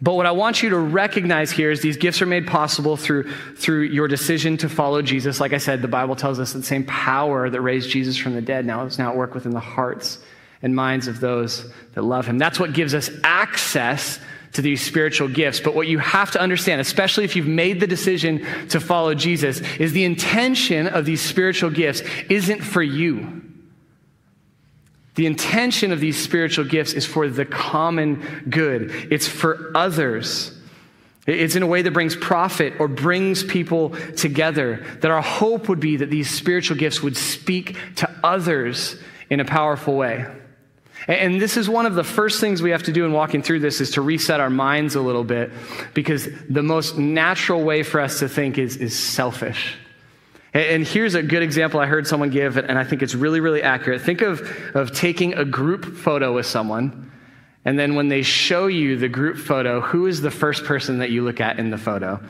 But 0.02 0.14
what 0.14 0.26
I 0.26 0.32
want 0.32 0.62
you 0.62 0.70
to 0.70 0.78
recognize 0.78 1.50
here 1.50 1.70
is 1.70 1.80
these 1.80 1.96
gifts 1.96 2.20
are 2.20 2.26
made 2.26 2.46
possible 2.46 2.98
through, 2.98 3.30
through 3.56 3.84
your 3.84 4.06
decision 4.06 4.58
to 4.58 4.68
follow 4.68 5.00
Jesus. 5.00 5.40
Like 5.40 5.54
I 5.54 5.58
said, 5.58 5.80
the 5.80 5.88
Bible 5.88 6.16
tells 6.16 6.38
us 6.38 6.52
that 6.52 6.58
the 6.58 6.66
same 6.66 6.84
power 6.84 7.48
that 7.48 7.60
raised 7.60 7.88
Jesus 7.88 8.16
from 8.18 8.34
the 8.34 8.42
dead 8.42 8.66
now 8.66 8.84
is 8.84 8.98
now 8.98 9.10
at 9.10 9.16
work 9.16 9.34
within 9.34 9.52
the 9.52 9.60
hearts 9.60 10.18
and 10.60 10.74
minds 10.76 11.08
of 11.08 11.20
those 11.20 11.72
that 11.94 12.02
love 12.02 12.26
him. 12.26 12.36
That's 12.36 12.60
what 12.60 12.74
gives 12.74 12.94
us 12.94 13.08
access 13.22 14.18
to 14.54 14.62
these 14.62 14.82
spiritual 14.82 15.28
gifts. 15.28 15.60
But 15.60 15.74
what 15.74 15.86
you 15.86 15.98
have 15.98 16.30
to 16.32 16.40
understand, 16.40 16.80
especially 16.80 17.24
if 17.24 17.36
you've 17.36 17.46
made 17.46 17.80
the 17.80 17.86
decision 17.86 18.44
to 18.68 18.80
follow 18.80 19.14
Jesus, 19.14 19.60
is 19.78 19.92
the 19.92 20.04
intention 20.04 20.86
of 20.86 21.04
these 21.04 21.20
spiritual 21.20 21.70
gifts 21.70 22.02
isn't 22.28 22.60
for 22.60 22.82
you. 22.82 23.42
The 25.16 25.26
intention 25.26 25.92
of 25.92 26.00
these 26.00 26.20
spiritual 26.20 26.64
gifts 26.64 26.92
is 26.92 27.06
for 27.06 27.28
the 27.28 27.44
common 27.44 28.46
good, 28.48 28.90
it's 29.10 29.28
for 29.28 29.70
others. 29.74 30.50
It's 31.26 31.56
in 31.56 31.62
a 31.62 31.66
way 31.66 31.80
that 31.80 31.92
brings 31.92 32.14
profit 32.14 32.74
or 32.78 32.86
brings 32.86 33.42
people 33.42 33.90
together. 34.14 34.84
That 35.00 35.10
our 35.10 35.22
hope 35.22 35.70
would 35.70 35.80
be 35.80 35.96
that 35.96 36.10
these 36.10 36.28
spiritual 36.28 36.76
gifts 36.76 37.02
would 37.02 37.16
speak 37.16 37.78
to 37.96 38.10
others 38.22 38.96
in 39.30 39.40
a 39.40 39.44
powerful 39.46 39.96
way. 39.96 40.26
And 41.06 41.40
this 41.40 41.56
is 41.56 41.68
one 41.68 41.84
of 41.86 41.94
the 41.94 42.04
first 42.04 42.40
things 42.40 42.62
we 42.62 42.70
have 42.70 42.84
to 42.84 42.92
do 42.92 43.04
in 43.04 43.12
walking 43.12 43.42
through 43.42 43.60
this 43.60 43.80
is 43.80 43.90
to 43.92 44.00
reset 44.00 44.40
our 44.40 44.50
minds 44.50 44.94
a 44.94 45.02
little 45.02 45.24
bit 45.24 45.50
because 45.92 46.28
the 46.48 46.62
most 46.62 46.96
natural 46.96 47.62
way 47.62 47.82
for 47.82 48.00
us 48.00 48.20
to 48.20 48.28
think 48.28 48.56
is, 48.56 48.76
is 48.76 48.98
selfish. 48.98 49.76
And 50.54 50.86
here's 50.86 51.14
a 51.14 51.22
good 51.22 51.42
example 51.42 51.80
I 51.80 51.86
heard 51.86 52.06
someone 52.06 52.30
give, 52.30 52.56
and 52.56 52.78
I 52.78 52.84
think 52.84 53.02
it's 53.02 53.14
really, 53.14 53.40
really 53.40 53.62
accurate. 53.62 54.02
Think 54.02 54.22
of, 54.22 54.40
of 54.74 54.92
taking 54.92 55.34
a 55.34 55.44
group 55.44 55.84
photo 55.84 56.32
with 56.32 56.46
someone, 56.46 57.10
and 57.64 57.76
then 57.76 57.96
when 57.96 58.08
they 58.08 58.22
show 58.22 58.68
you 58.68 58.96
the 58.96 59.08
group 59.08 59.36
photo, 59.36 59.80
who 59.80 60.06
is 60.06 60.20
the 60.20 60.30
first 60.30 60.64
person 60.64 60.98
that 60.98 61.10
you 61.10 61.24
look 61.24 61.40
at 61.40 61.58
in 61.58 61.70
the 61.70 61.78
photo? 61.78 62.20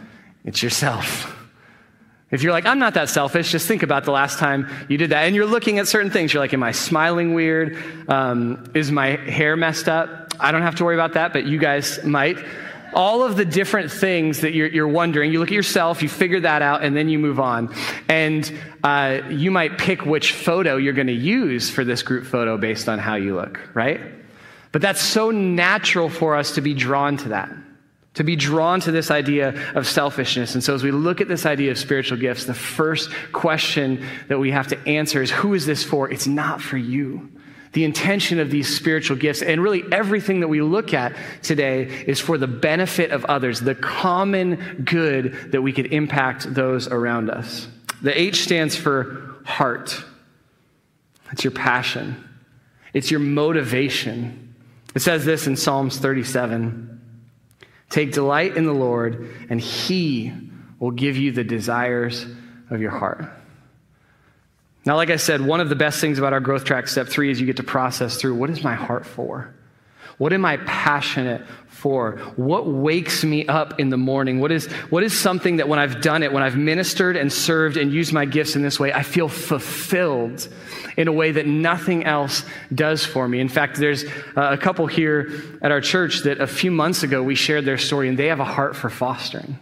It's 0.45 0.63
yourself. 0.63 1.34
If 2.35 2.43
you're 2.43 2.51
like, 2.51 2.67
I'm 2.67 2.81
not 2.81 2.95
that 2.95 3.09
selfish, 3.09 3.53
just 3.53 3.69
think 3.69 3.85
about 3.85 4.03
the 4.03 4.11
last 4.11 4.41
time 4.41 4.69
you 4.89 4.99
did 4.99 5.11
that. 5.11 5.23
And 5.23 5.37
you're 5.37 5.47
looking 5.47 5.79
at 5.79 5.87
certain 5.87 6.11
things. 6.11 6.35
You're 6.35 6.43
like, 6.43 6.53
Am 6.53 6.65
I 6.65 6.73
smiling 6.73 7.33
weird? 7.33 7.79
Um, 8.09 8.73
is 8.75 8.91
my 8.91 9.11
hair 9.11 9.57
messed 9.57 9.89
up? 9.89 10.35
I 10.41 10.51
don't 10.51 10.63
have 10.63 10.75
to 10.77 10.85
worry 10.85 10.97
about 10.97 11.13
that, 11.13 11.33
but 11.33 11.47
you 11.47 11.59
guys 11.59 12.03
might. 12.03 12.45
All 12.93 13.23
of 13.23 13.37
the 13.37 13.45
different 13.45 13.93
things 13.93 14.41
that 14.41 14.53
you're, 14.53 14.67
you're 14.67 14.89
wondering, 14.89 15.33
you 15.33 15.39
look 15.39 15.51
at 15.51 15.55
yourself, 15.55 16.03
you 16.03 16.09
figure 16.09 16.41
that 16.41 16.61
out, 16.61 16.83
and 16.83 16.97
then 16.97 17.09
you 17.09 17.21
move 17.21 17.39
on. 17.39 17.73
And 18.09 18.53
uh, 18.83 19.21
you 19.31 19.53
might 19.53 19.79
pick 19.79 20.05
which 20.05 20.33
photo 20.33 20.77
you're 20.77 20.93
going 20.93 21.07
to 21.07 21.13
use 21.13 21.71
for 21.71 21.85
this 21.85 22.03
group 22.03 22.27
photo 22.27 22.57
based 22.57 22.89
on 22.89 22.99
how 22.99 23.15
you 23.15 23.37
look, 23.37 23.61
right? 23.75 24.01
But 24.73 24.83
that's 24.83 25.01
so 25.01 25.31
natural 25.31 26.09
for 26.09 26.35
us 26.35 26.57
to 26.57 26.61
be 26.61 26.75
drawn 26.75 27.17
to 27.19 27.29
that 27.29 27.64
to 28.15 28.25
be 28.25 28.37
drawn 28.37 28.81
to 28.81 28.93
this 28.93 29.11
idea 29.11 29.55
of 29.75 29.87
selfishness. 29.87 30.55
And 30.55 30.63
so, 30.63 30.75
as 30.75 30.83
we 30.83 30.93
look 30.93 31.21
at 31.21 31.29
this 31.29 31.47
idea 31.47 31.71
of 31.71 31.79
spiritual 31.79 32.17
gifts, 32.17 32.45
the 32.45 32.55
first 32.55 33.11
question 33.33 34.05
that 34.29 34.39
we 34.39 34.53
have 34.53 34.69
to 34.69 34.89
answer 34.89 35.21
is 35.21 35.31
who 35.31 35.55
is 35.55 35.67
this 35.67 35.85
for? 35.85 36.11
It's 36.11 36.27
not 36.27 36.63
for 36.63 36.77
you. 36.77 37.31
The 37.73 37.85
intention 37.85 38.39
of 38.39 38.53
these 38.53 38.75
spiritual 38.75 39.17
gifts, 39.17 39.43
and 39.43 39.61
really 39.61 39.83
everything 39.91 40.41
that 40.41 40.49
we 40.49 40.63
look 40.63 40.95
at 40.95 41.17
today, 41.43 42.05
is 42.07 42.21
for 42.21 42.39
the 42.39 42.47
benefit 42.47 43.11
of 43.11 43.25
others, 43.25 43.59
the 43.59 43.75
common 43.75 44.85
good 44.85 45.51
that 45.51 45.61
we 45.61 45.73
could 45.73 45.93
impact 45.93 46.55
those 46.55 46.87
around 46.87 47.31
us. 47.31 47.67
The 48.01 48.17
H 48.19 48.45
stands 48.45 48.77
for 48.77 49.35
heart, 49.45 50.05
it's 51.33 51.43
your 51.43 51.51
passion, 51.51 52.29
it's 52.93 53.11
your 53.11 53.21
motivation. 53.21 54.55
It 54.95 55.01
says 55.01 55.25
this 55.25 55.49
in 55.49 55.57
Psalms 55.57 55.99
37. 55.99 56.94
Take 57.95 58.11
delight 58.11 58.57
in 58.57 58.67
the 58.67 58.73
Lord, 58.73 59.31
and 59.49 59.61
He 59.61 60.33
will 60.81 60.91
give 60.91 61.17
you 61.17 61.31
the 61.31 61.45
desires 61.45 62.27
of 62.69 62.81
your 62.81 62.91
heart. 62.91 63.25
Now, 64.85 64.97
like 64.97 65.11
I 65.11 65.17
said, 65.17 65.41
one 65.41 65.61
of 65.61 65.69
the 65.69 65.77
best 65.77 66.01
things 66.01 66.19
about 66.19 66.33
our 66.33 66.41
growth 66.41 66.65
track, 66.65 66.89
step 66.89 67.07
three, 67.07 67.31
is 67.31 67.39
you 67.39 67.47
get 67.47 67.59
to 67.59 67.63
process 67.63 68.17
through 68.17 68.35
what 68.35 68.51
is 68.51 68.65
my 68.65 68.75
heart 68.75 69.07
for? 69.07 69.55
What 70.19 70.33
am 70.33 70.45
I 70.45 70.59
passionate 70.59 71.47
for? 71.69 72.13
What 72.37 72.67
wakes 72.67 73.25
me 73.25 73.47
up 73.47 73.79
in 73.81 73.91
the 73.91 73.97
morning? 73.97 74.41
What 74.41 74.53
is, 74.53 74.67
what 74.91 75.03
is 75.03 75.19
something 75.19 75.57
that 75.57 75.69
when 75.69 75.79
I've 75.79 76.01
done 76.01 76.23
it, 76.23 76.33
when 76.33 76.43
I've 76.43 76.57
ministered 76.57 77.17
and 77.17 77.33
served 77.33 77.77
and 77.77 77.93
used 77.93 78.13
my 78.13 78.25
gifts 78.25 78.57
in 78.57 78.63
this 78.63 78.81
way, 78.81 78.93
I 78.93 79.03
feel 79.03 79.29
fulfilled 79.29 80.49
in 80.97 81.09
a 81.09 81.13
way 81.13 81.33
that 81.33 81.47
nothing 81.47 82.05
else 82.05 82.45
does 82.75 83.05
for 83.05 83.29
me? 83.29 83.41
In 83.41 83.49
fact, 83.49 83.77
there's 83.77 84.05
a 84.37 84.57
couple 84.57 84.87
here 84.87 85.31
at 85.61 85.73
our 85.73 85.81
church 85.81 86.21
that 86.21 86.41
a 86.41 86.47
few 86.47 86.71
months 86.71 87.03
ago 87.03 87.23
we 87.23 87.35
shared 87.35 87.65
their 87.65 87.79
story, 87.79 88.09
and 88.09 88.19
they 88.19 88.29
have 88.29 88.41
a 88.41 88.45
heart 88.45 88.77
for 88.77 88.89
fostering. 88.89 89.59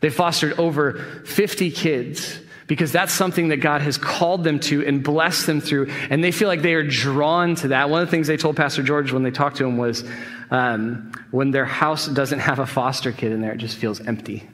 They 0.00 0.10
fostered 0.10 0.58
over 0.58 0.94
50 1.24 1.70
kids 1.70 2.38
because 2.70 2.92
that's 2.92 3.12
something 3.12 3.48
that 3.48 3.56
God 3.56 3.82
has 3.82 3.98
called 3.98 4.44
them 4.44 4.60
to 4.60 4.86
and 4.86 5.02
blessed 5.02 5.44
them 5.44 5.60
through. 5.60 5.90
And 6.08 6.22
they 6.22 6.30
feel 6.30 6.46
like 6.46 6.62
they 6.62 6.74
are 6.74 6.84
drawn 6.84 7.56
to 7.56 7.68
that. 7.68 7.90
One 7.90 8.00
of 8.00 8.06
the 8.06 8.12
things 8.12 8.28
they 8.28 8.36
told 8.36 8.54
Pastor 8.54 8.84
George 8.84 9.10
when 9.10 9.24
they 9.24 9.32
talked 9.32 9.56
to 9.56 9.66
him 9.66 9.76
was 9.76 10.04
um, 10.52 11.10
when 11.32 11.50
their 11.50 11.64
house 11.64 12.06
doesn't 12.06 12.38
have 12.38 12.60
a 12.60 12.66
foster 12.66 13.10
kid 13.10 13.32
in 13.32 13.40
there, 13.40 13.50
it 13.50 13.56
just 13.56 13.76
feels 13.76 14.00
empty. 14.00 14.48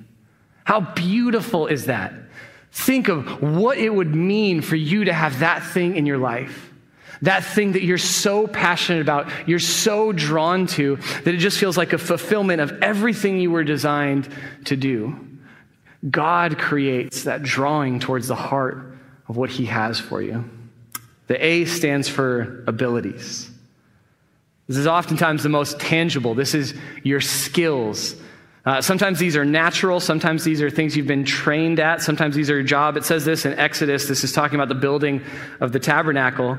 How 0.64 0.80
beautiful 0.80 1.66
is 1.66 1.85
that? 1.85 2.14
Think 2.73 3.08
of 3.08 3.42
what 3.42 3.76
it 3.76 3.90
would 3.90 4.14
mean 4.14 4.62
for 4.62 4.76
you 4.76 5.04
to 5.04 5.12
have 5.12 5.40
that 5.40 5.62
thing 5.62 5.96
in 5.96 6.06
your 6.06 6.16
life. 6.16 6.73
That 7.20 7.44
thing 7.44 7.73
that 7.73 7.82
you're 7.82 7.99
so 7.99 8.46
passionate 8.46 9.02
about, 9.02 9.30
you're 9.46 9.58
so 9.58 10.12
drawn 10.12 10.66
to, 10.68 10.96
that 10.96 11.35
it 11.35 11.37
just 11.37 11.58
feels 11.58 11.76
like 11.76 11.92
a 11.92 11.99
fulfillment 11.99 12.62
of 12.62 12.82
everything 12.82 13.40
you 13.40 13.50
were 13.50 13.64
designed 13.64 14.26
to 14.64 14.75
do. 14.75 15.35
God 16.10 16.58
creates 16.58 17.25
that 17.25 17.42
drawing 17.42 17.98
towards 18.00 18.28
the 18.28 18.34
heart 18.34 18.98
of 19.28 19.36
what 19.36 19.50
He 19.50 19.66
has 19.66 19.98
for 19.98 20.22
you. 20.22 20.48
The 21.26 21.44
A 21.44 21.64
stands 21.64 22.08
for 22.08 22.64
abilities. 22.66 23.50
This 24.68 24.76
is 24.76 24.86
oftentimes 24.86 25.42
the 25.42 25.48
most 25.48 25.80
tangible. 25.80 26.34
This 26.34 26.54
is 26.54 26.75
your 27.02 27.20
skills. 27.20 28.16
Uh, 28.64 28.80
sometimes 28.80 29.18
these 29.18 29.36
are 29.36 29.44
natural. 29.44 30.00
Sometimes 30.00 30.42
these 30.42 30.60
are 30.60 30.70
things 30.70 30.96
you've 30.96 31.06
been 31.06 31.25
trained 31.25 31.78
at. 31.78 32.02
Sometimes 32.02 32.34
these 32.34 32.50
are 32.50 32.54
your 32.54 32.64
job. 32.64 32.96
It 32.96 33.04
says 33.04 33.25
this 33.25 33.46
in 33.46 33.54
Exodus. 33.54 34.06
This 34.06 34.25
is 34.25 34.32
talking 34.32 34.56
about 34.56 34.68
the 34.68 34.75
building 34.75 35.22
of 35.60 35.72
the 35.72 35.78
tabernacle. 35.78 36.58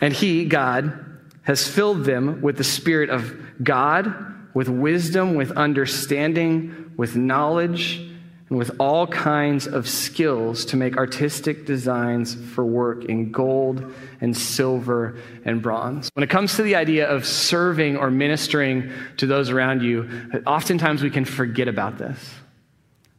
And 0.00 0.14
He, 0.14 0.44
God, 0.44 1.04
has 1.42 1.66
filled 1.66 2.04
them 2.04 2.40
with 2.40 2.56
the 2.56 2.64
Spirit 2.64 3.10
of 3.10 3.34
God, 3.62 4.14
with 4.54 4.68
wisdom, 4.68 5.34
with 5.34 5.50
understanding, 5.52 6.92
with 6.96 7.16
knowledge 7.16 8.09
and 8.50 8.58
with 8.58 8.72
all 8.80 9.06
kinds 9.06 9.66
of 9.68 9.88
skills 9.88 10.64
to 10.66 10.76
make 10.76 10.96
artistic 10.96 11.64
designs 11.64 12.34
for 12.34 12.66
work 12.66 13.04
in 13.04 13.30
gold 13.30 13.94
and 14.20 14.36
silver 14.36 15.16
and 15.44 15.62
bronze. 15.62 16.10
When 16.14 16.24
it 16.24 16.30
comes 16.30 16.56
to 16.56 16.62
the 16.62 16.74
idea 16.74 17.08
of 17.08 17.24
serving 17.24 17.96
or 17.96 18.10
ministering 18.10 18.90
to 19.18 19.26
those 19.26 19.50
around 19.50 19.82
you, 19.82 20.10
oftentimes 20.46 21.02
we 21.02 21.10
can 21.10 21.24
forget 21.24 21.68
about 21.68 21.96
this. 21.98 22.34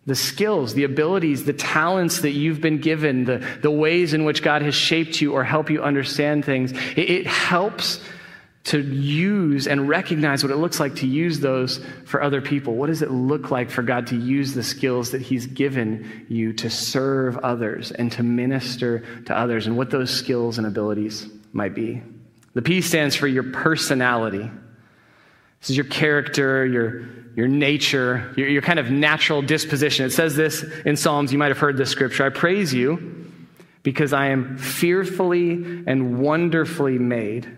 The 0.06 0.16
skills, 0.16 0.74
the 0.74 0.84
abilities, 0.84 1.46
the 1.46 1.54
talents 1.54 2.22
that 2.22 2.32
you've 2.32 2.60
been 2.60 2.80
given, 2.80 3.24
the, 3.24 3.46
the 3.62 3.72
ways 3.72 4.14
in 4.14 4.26
which 4.26 4.44
God 4.44 4.64
has 4.64 4.76
shaped 4.76 5.22
you 5.22 5.34
or 5.34 5.44
help 5.44 5.70
you 5.70 5.82
understand 5.82 6.44
things, 6.44 6.74
it, 6.98 7.10
it 7.10 7.28
helps 7.28 8.04
to 8.63 8.80
use 8.80 9.68
and 9.68 9.89
recognize 9.89 10.44
what 10.44 10.51
it 10.51 10.58
looks 10.58 10.80
like 10.80 10.96
to 10.96 11.08
use 11.08 11.39
those 11.39 11.84
for 12.06 12.22
other 12.22 12.41
people. 12.41 12.75
What 12.75 12.88
does 12.88 13.01
it 13.01 13.10
look 13.10 13.50
like 13.50 13.72
for 13.72 13.82
God 13.82 14.08
to 14.08 14.15
use 14.15 14.53
the 14.53 14.63
skills 14.63 15.12
that 15.12 15.22
He's 15.22 15.48
given 15.48 16.25
you 16.30 16.53
to 16.53 16.70
serve 16.70 17.38
others 17.39 17.91
and 17.91 18.12
to 18.13 18.24
minister 18.24 19.03
to 19.25 19.36
others, 19.36 19.65
and 19.65 19.77
what 19.77 19.89
those 19.89 20.12
skills 20.12 20.58
and 20.60 20.68
abilities 20.68 21.27
might 21.53 21.74
be? 21.74 22.03
The 22.53 22.62
P 22.62 22.81
stands 22.81 23.16
for 23.16 23.27
your 23.27 23.44
personality. 23.51 24.50
This 25.62 25.72
is 25.72 25.77
your 25.77 25.86
character, 25.86 26.66
your, 26.66 27.07
your 27.36 27.48
nature, 27.48 28.33
your, 28.36 28.48
your 28.48 28.62
kind 28.62 28.79
of 28.79 28.92
natural 28.92 29.42
disposition. 29.42 30.05
It 30.05 30.12
says 30.12 30.36
this 30.36 30.64
in 30.86 30.98
Psalms. 30.98 31.31
You 31.31 31.40
might 31.40 31.50
have 31.50 31.59
heard 31.59 31.77
this 31.77 31.90
scripture. 31.90 32.25
I 32.25 32.29
praise 32.29 32.74
you 32.74 33.31
because 33.83 34.14
I 34.14 34.27
am 34.27 34.57
fearfully 34.57 35.83
and 35.88 36.20
wonderfully 36.20 37.00
made. 37.00 37.57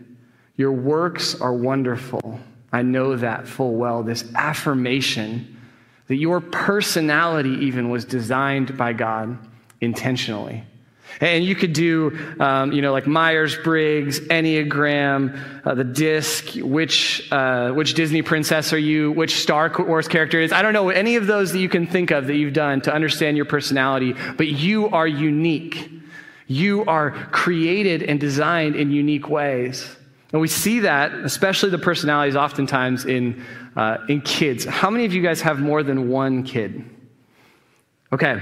Your 0.55 0.71
works 0.71 1.39
are 1.39 1.53
wonderful. 1.53 2.39
I 2.71 2.81
know 2.81 3.15
that 3.15 3.47
full 3.47 3.75
well. 3.75 4.03
This 4.03 4.25
affirmation 4.35 5.59
that 6.07 6.15
your 6.15 6.41
personality 6.41 7.65
even 7.65 7.89
was 7.89 8.05
designed 8.05 8.77
by 8.77 8.93
God 8.93 9.37
intentionally. 9.81 10.63
And 11.21 11.43
you 11.43 11.55
could 11.55 11.73
do, 11.73 12.17
um, 12.39 12.71
you 12.71 12.81
know, 12.81 12.91
like 12.91 13.05
Myers 13.05 13.55
Briggs, 13.55 14.19
Enneagram, 14.19 15.39
uh, 15.65 15.75
the 15.75 15.83
disc, 15.83 16.55
which, 16.55 17.31
uh, 17.31 17.71
which 17.71 17.93
Disney 17.93 18.21
princess 18.21 18.73
are 18.73 18.79
you, 18.79 19.11
which 19.11 19.35
Star 19.37 19.71
Wars 19.79 20.07
character 20.07 20.39
is. 20.39 20.51
I 20.51 20.61
don't 20.61 20.73
know 20.73 20.89
any 20.89 21.15
of 21.15 21.27
those 21.27 21.51
that 21.51 21.59
you 21.59 21.69
can 21.69 21.85
think 21.85 22.11
of 22.11 22.27
that 22.27 22.35
you've 22.35 22.53
done 22.53 22.81
to 22.81 22.93
understand 22.93 23.37
your 23.37 23.45
personality, 23.45 24.13
but 24.37 24.47
you 24.47 24.89
are 24.89 25.07
unique. 25.07 25.91
You 26.47 26.83
are 26.85 27.11
created 27.11 28.03
and 28.03 28.19
designed 28.19 28.75
in 28.75 28.91
unique 28.91 29.29
ways. 29.29 29.95
And 30.33 30.41
we 30.41 30.47
see 30.47 30.79
that, 30.79 31.13
especially 31.13 31.69
the 31.69 31.77
personalities, 31.77 32.35
oftentimes 32.35 33.05
in, 33.05 33.45
uh, 33.75 33.99
in 34.09 34.21
kids. 34.21 34.65
How 34.65 34.89
many 34.89 35.05
of 35.05 35.13
you 35.13 35.21
guys 35.21 35.41
have 35.41 35.59
more 35.59 35.83
than 35.83 36.09
one 36.09 36.43
kid? 36.43 36.83
Okay. 38.11 38.41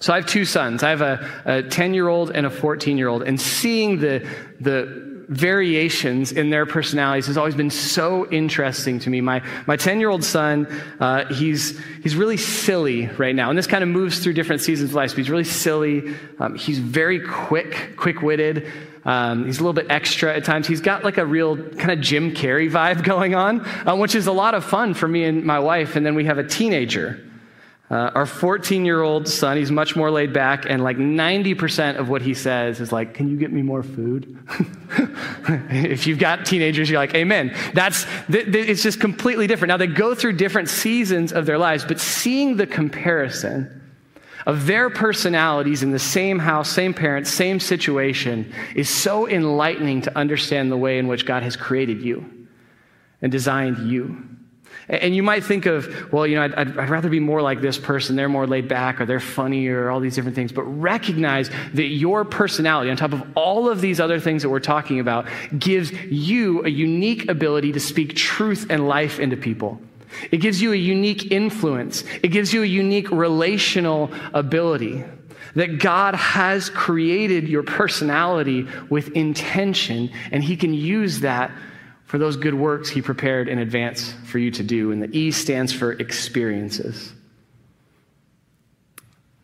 So 0.00 0.12
I 0.12 0.16
have 0.16 0.26
two 0.26 0.46
sons. 0.46 0.82
I 0.82 0.88
have 0.90 1.02
a 1.02 1.62
10 1.68 1.94
year 1.94 2.08
old 2.08 2.30
and 2.30 2.46
a 2.46 2.50
14 2.50 2.96
year 2.96 3.08
old. 3.08 3.22
And 3.22 3.38
seeing 3.38 4.00
the, 4.00 4.26
the 4.58 5.11
variations 5.32 6.30
in 6.30 6.50
their 6.50 6.66
personalities 6.66 7.26
has 7.26 7.38
always 7.38 7.54
been 7.54 7.70
so 7.70 8.30
interesting 8.30 8.98
to 9.00 9.10
me. 9.10 9.20
My, 9.20 9.42
my 9.66 9.76
10 9.76 9.98
year 9.98 10.10
old 10.10 10.24
son, 10.24 10.66
uh, 11.00 11.32
he's, 11.32 11.80
he's 12.02 12.14
really 12.14 12.36
silly 12.36 13.06
right 13.06 13.34
now. 13.34 13.48
And 13.48 13.58
this 13.58 13.66
kind 13.66 13.82
of 13.82 13.88
moves 13.88 14.18
through 14.18 14.34
different 14.34 14.60
seasons 14.60 14.90
of 14.90 14.94
life. 14.94 15.10
So 15.10 15.16
he's 15.16 15.30
really 15.30 15.44
silly. 15.44 16.14
Um, 16.38 16.54
he's 16.54 16.78
very 16.78 17.20
quick, 17.26 17.96
quick 17.96 18.20
witted. 18.20 18.70
Um, 19.04 19.46
he's 19.46 19.58
a 19.58 19.62
little 19.62 19.72
bit 19.72 19.86
extra 19.90 20.36
at 20.36 20.44
times. 20.44 20.66
He's 20.66 20.82
got 20.82 21.02
like 21.02 21.18
a 21.18 21.26
real 21.26 21.56
kind 21.56 21.90
of 21.90 22.00
Jim 22.00 22.34
Carrey 22.34 22.70
vibe 22.70 23.02
going 23.04 23.34
on, 23.34 23.66
uh, 23.86 23.96
which 23.96 24.14
is 24.14 24.26
a 24.26 24.32
lot 24.32 24.54
of 24.54 24.64
fun 24.64 24.92
for 24.94 25.08
me 25.08 25.24
and 25.24 25.44
my 25.44 25.58
wife. 25.58 25.96
And 25.96 26.04
then 26.04 26.14
we 26.14 26.26
have 26.26 26.38
a 26.38 26.44
teenager. 26.46 27.20
Uh, 27.92 28.10
our 28.14 28.24
14 28.24 28.86
year 28.86 29.02
old 29.02 29.28
son, 29.28 29.58
he's 29.58 29.70
much 29.70 29.94
more 29.94 30.10
laid 30.10 30.32
back, 30.32 30.64
and 30.66 30.82
like 30.82 30.96
90% 30.96 31.98
of 31.98 32.08
what 32.08 32.22
he 32.22 32.32
says 32.32 32.80
is 32.80 32.90
like, 32.90 33.12
Can 33.12 33.28
you 33.28 33.36
get 33.36 33.52
me 33.52 33.60
more 33.60 33.82
food? 33.82 34.38
if 35.70 36.06
you've 36.06 36.18
got 36.18 36.46
teenagers, 36.46 36.88
you're 36.88 36.98
like, 36.98 37.14
Amen. 37.14 37.54
That's, 37.74 38.06
th- 38.30 38.50
th- 38.50 38.66
it's 38.66 38.82
just 38.82 38.98
completely 38.98 39.46
different. 39.46 39.68
Now, 39.68 39.76
they 39.76 39.88
go 39.88 40.14
through 40.14 40.38
different 40.38 40.70
seasons 40.70 41.34
of 41.34 41.44
their 41.44 41.58
lives, 41.58 41.84
but 41.84 42.00
seeing 42.00 42.56
the 42.56 42.66
comparison 42.66 43.82
of 44.46 44.64
their 44.66 44.88
personalities 44.88 45.82
in 45.82 45.90
the 45.90 45.98
same 45.98 46.38
house, 46.38 46.70
same 46.70 46.94
parents, 46.94 47.30
same 47.30 47.60
situation 47.60 48.54
is 48.74 48.88
so 48.88 49.28
enlightening 49.28 50.00
to 50.00 50.18
understand 50.18 50.72
the 50.72 50.78
way 50.78 50.98
in 50.98 51.08
which 51.08 51.26
God 51.26 51.42
has 51.42 51.56
created 51.56 52.00
you 52.00 52.48
and 53.20 53.30
designed 53.30 53.90
you. 53.90 54.16
And 54.88 55.14
you 55.14 55.22
might 55.22 55.44
think 55.44 55.66
of, 55.66 56.12
well, 56.12 56.26
you 56.26 56.36
know, 56.36 56.42
I'd, 56.42 56.54
I'd, 56.54 56.90
rather 56.90 57.08
be 57.08 57.20
more 57.20 57.40
like 57.40 57.60
this 57.60 57.78
person. 57.78 58.16
They're 58.16 58.28
more 58.28 58.46
laid 58.46 58.68
back 58.68 59.00
or 59.00 59.06
they're 59.06 59.20
funnier 59.20 59.84
or 59.84 59.90
all 59.90 60.00
these 60.00 60.14
different 60.14 60.34
things. 60.34 60.52
But 60.52 60.64
recognize 60.64 61.50
that 61.74 61.86
your 61.86 62.24
personality, 62.24 62.90
on 62.90 62.96
top 62.96 63.12
of 63.12 63.22
all 63.36 63.70
of 63.70 63.80
these 63.80 64.00
other 64.00 64.18
things 64.18 64.42
that 64.42 64.50
we're 64.50 64.60
talking 64.60 64.98
about, 65.00 65.28
gives 65.56 65.92
you 65.92 66.64
a 66.64 66.68
unique 66.68 67.28
ability 67.30 67.72
to 67.72 67.80
speak 67.80 68.16
truth 68.16 68.66
and 68.70 68.88
life 68.88 69.20
into 69.20 69.36
people. 69.36 69.80
It 70.30 70.38
gives 70.38 70.60
you 70.60 70.72
a 70.72 70.76
unique 70.76 71.30
influence. 71.30 72.04
It 72.22 72.28
gives 72.28 72.52
you 72.52 72.62
a 72.62 72.66
unique 72.66 73.10
relational 73.10 74.12
ability. 74.34 75.04
That 75.54 75.78
God 75.78 76.14
has 76.14 76.70
created 76.70 77.48
your 77.48 77.62
personality 77.62 78.66
with 78.88 79.10
intention, 79.10 80.10
and 80.30 80.42
He 80.42 80.56
can 80.56 80.74
use 80.74 81.20
that 81.20 81.50
for 82.12 82.18
those 82.18 82.36
good 82.36 82.52
works 82.52 82.90
He 82.90 83.00
prepared 83.00 83.48
in 83.48 83.58
advance 83.58 84.12
for 84.26 84.38
you 84.38 84.50
to 84.50 84.62
do. 84.62 84.92
And 84.92 85.02
the 85.02 85.18
E 85.18 85.30
stands 85.30 85.72
for 85.72 85.92
experiences. 85.92 87.10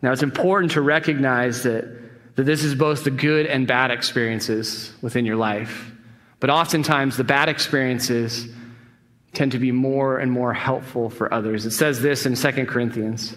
Now, 0.03 0.13
it's 0.13 0.23
important 0.23 0.73
to 0.73 0.83
recognize 0.83 1.63
that, 1.63 1.87
that 2.37 2.43
this 2.43 2.65
is 2.65 2.75
both 2.75 3.05
the 3.05 3.11
good 3.11 3.47
and 3.47 3.67
bad 3.67 3.91
experiences 3.91 4.93
within 5.01 5.25
your 5.25 5.37
life. 5.37 5.91
But 6.41 6.51
oftentimes, 6.51 7.17
the 7.17 7.25
bad 7.25 7.49
experiences 7.49 8.47
tend 9.33 9.53
to 9.53 9.59
be 9.59 9.73
more 9.73 10.19
and 10.19 10.31
more 10.31 10.53
helpful 10.53 11.09
for 11.09 11.33
others. 11.33 11.65
It 11.65 11.71
says 11.71 12.03
this 12.03 12.27
in 12.27 12.35
2 12.35 12.67
Corinthians 12.67 13.35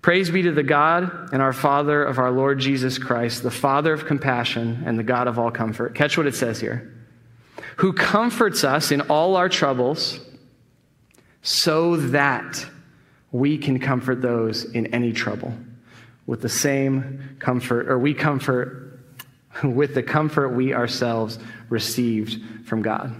Praise 0.00 0.30
be 0.30 0.40
to 0.40 0.52
the 0.52 0.62
God 0.62 1.34
and 1.34 1.42
our 1.42 1.52
Father 1.52 2.02
of 2.02 2.18
our 2.18 2.30
Lord 2.30 2.60
Jesus 2.60 2.96
Christ, 2.96 3.42
the 3.42 3.50
Father 3.50 3.92
of 3.92 4.06
compassion 4.06 4.84
and 4.86 4.98
the 4.98 5.02
God 5.02 5.28
of 5.28 5.38
all 5.38 5.50
comfort. 5.50 5.94
Catch 5.94 6.16
what 6.16 6.26
it 6.26 6.34
says 6.34 6.58
here. 6.58 6.94
Who 7.78 7.92
comforts 7.92 8.64
us 8.64 8.90
in 8.90 9.02
all 9.02 9.36
our 9.36 9.48
troubles 9.48 10.18
so 11.42 11.96
that 11.96 12.64
we 13.30 13.56
can 13.58 13.78
comfort 13.78 14.20
those 14.20 14.64
in 14.64 14.86
any 14.94 15.12
trouble 15.12 15.54
with 16.26 16.42
the 16.42 16.48
same 16.48 17.36
comfort, 17.38 17.88
or 17.88 17.98
we 17.98 18.14
comfort 18.14 19.00
with 19.62 19.94
the 19.94 20.02
comfort 20.02 20.50
we 20.50 20.74
ourselves 20.74 21.38
received 21.68 22.66
from 22.66 22.82
God. 22.82 23.14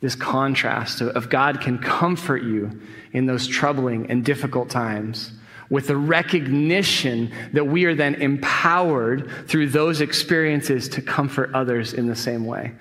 This 0.00 0.14
contrast 0.14 1.00
of 1.00 1.28
God 1.28 1.60
can 1.60 1.78
comfort 1.78 2.42
you 2.42 2.80
in 3.12 3.26
those 3.26 3.46
troubling 3.46 4.10
and 4.10 4.24
difficult 4.24 4.70
times 4.70 5.32
with 5.70 5.88
the 5.88 5.96
recognition 5.96 7.32
that 7.52 7.66
we 7.66 7.84
are 7.86 7.94
then 7.94 8.14
empowered 8.16 9.48
through 9.48 9.68
those 9.68 10.00
experiences 10.00 10.88
to 10.90 11.02
comfort 11.02 11.50
others 11.54 11.94
in 11.94 12.06
the 12.06 12.16
same 12.16 12.44
way. 12.44 12.72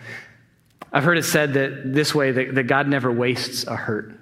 I've 0.91 1.03
heard 1.03 1.17
it 1.17 1.23
said 1.23 1.53
that 1.53 1.93
this 1.93 2.13
way 2.13 2.31
that, 2.31 2.55
that 2.55 2.63
God 2.63 2.87
never 2.87 3.11
wastes 3.11 3.65
a 3.65 3.75
hurt 3.75 4.13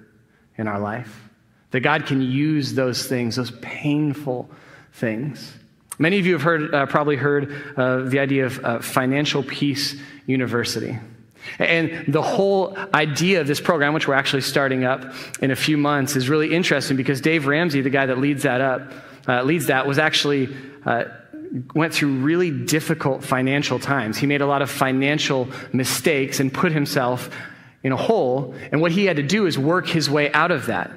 in 0.56 0.68
our 0.68 0.78
life, 0.78 1.28
that 1.72 1.80
God 1.80 2.06
can 2.06 2.22
use 2.22 2.74
those 2.74 3.06
things, 3.06 3.36
those 3.36 3.50
painful 3.62 4.48
things. 4.92 5.52
Many 5.98 6.18
of 6.18 6.26
you 6.26 6.32
have 6.32 6.42
heard, 6.42 6.74
uh, 6.74 6.86
probably 6.86 7.16
heard 7.16 7.52
uh, 7.76 8.02
the 8.02 8.20
idea 8.20 8.46
of 8.46 8.64
uh, 8.64 8.78
Financial 8.80 9.42
Peace 9.42 9.96
University. 10.26 10.98
And 11.58 12.06
the 12.06 12.22
whole 12.22 12.76
idea 12.94 13.40
of 13.40 13.46
this 13.46 13.60
program, 13.60 13.92
which 13.92 14.06
we're 14.06 14.14
actually 14.14 14.42
starting 14.42 14.84
up 14.84 15.12
in 15.40 15.50
a 15.50 15.56
few 15.56 15.76
months, 15.76 16.16
is 16.16 16.28
really 16.28 16.54
interesting 16.54 16.96
because 16.96 17.20
Dave 17.20 17.46
Ramsey, 17.46 17.80
the 17.80 17.90
guy 17.90 18.06
that 18.06 18.18
leads 18.18 18.44
that 18.44 18.60
up, 18.60 18.92
uh, 19.28 19.42
leads 19.42 19.66
that, 19.66 19.86
was 19.86 19.98
actually 19.98 20.54
uh, 20.86 21.04
went 21.74 21.92
through 21.92 22.16
really 22.20 22.50
difficult 22.50 23.24
financial 23.24 23.78
times. 23.78 24.18
He 24.18 24.26
made 24.26 24.40
a 24.40 24.46
lot 24.46 24.62
of 24.62 24.70
financial 24.70 25.48
mistakes 25.72 26.38
and 26.40 26.52
put 26.52 26.72
himself 26.72 27.30
in 27.82 27.92
a 27.92 27.96
hole. 27.96 28.54
And 28.70 28.80
what 28.80 28.92
he 28.92 29.06
had 29.06 29.16
to 29.16 29.22
do 29.22 29.46
is 29.46 29.58
work 29.58 29.88
his 29.88 30.08
way 30.08 30.32
out 30.32 30.50
of 30.50 30.66
that. 30.66 30.90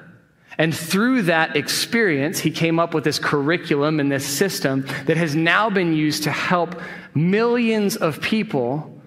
And 0.58 0.76
through 0.76 1.24
that 1.24 1.56
experience, 1.56 2.40
he 2.40 2.52
came 2.52 2.80
up 2.80 2.94
with 2.94 3.04
this 3.04 3.18
curriculum 3.18 4.00
and 4.00 4.12
this 4.12 4.26
system 4.26 4.86
that 5.06 5.18
has 5.18 5.34
now 5.34 5.72
been 5.72 5.94
used 5.94 6.24
to 6.24 6.32
help 6.32 6.80
millions 7.16 7.96
of 7.96 8.22
people 8.22 9.02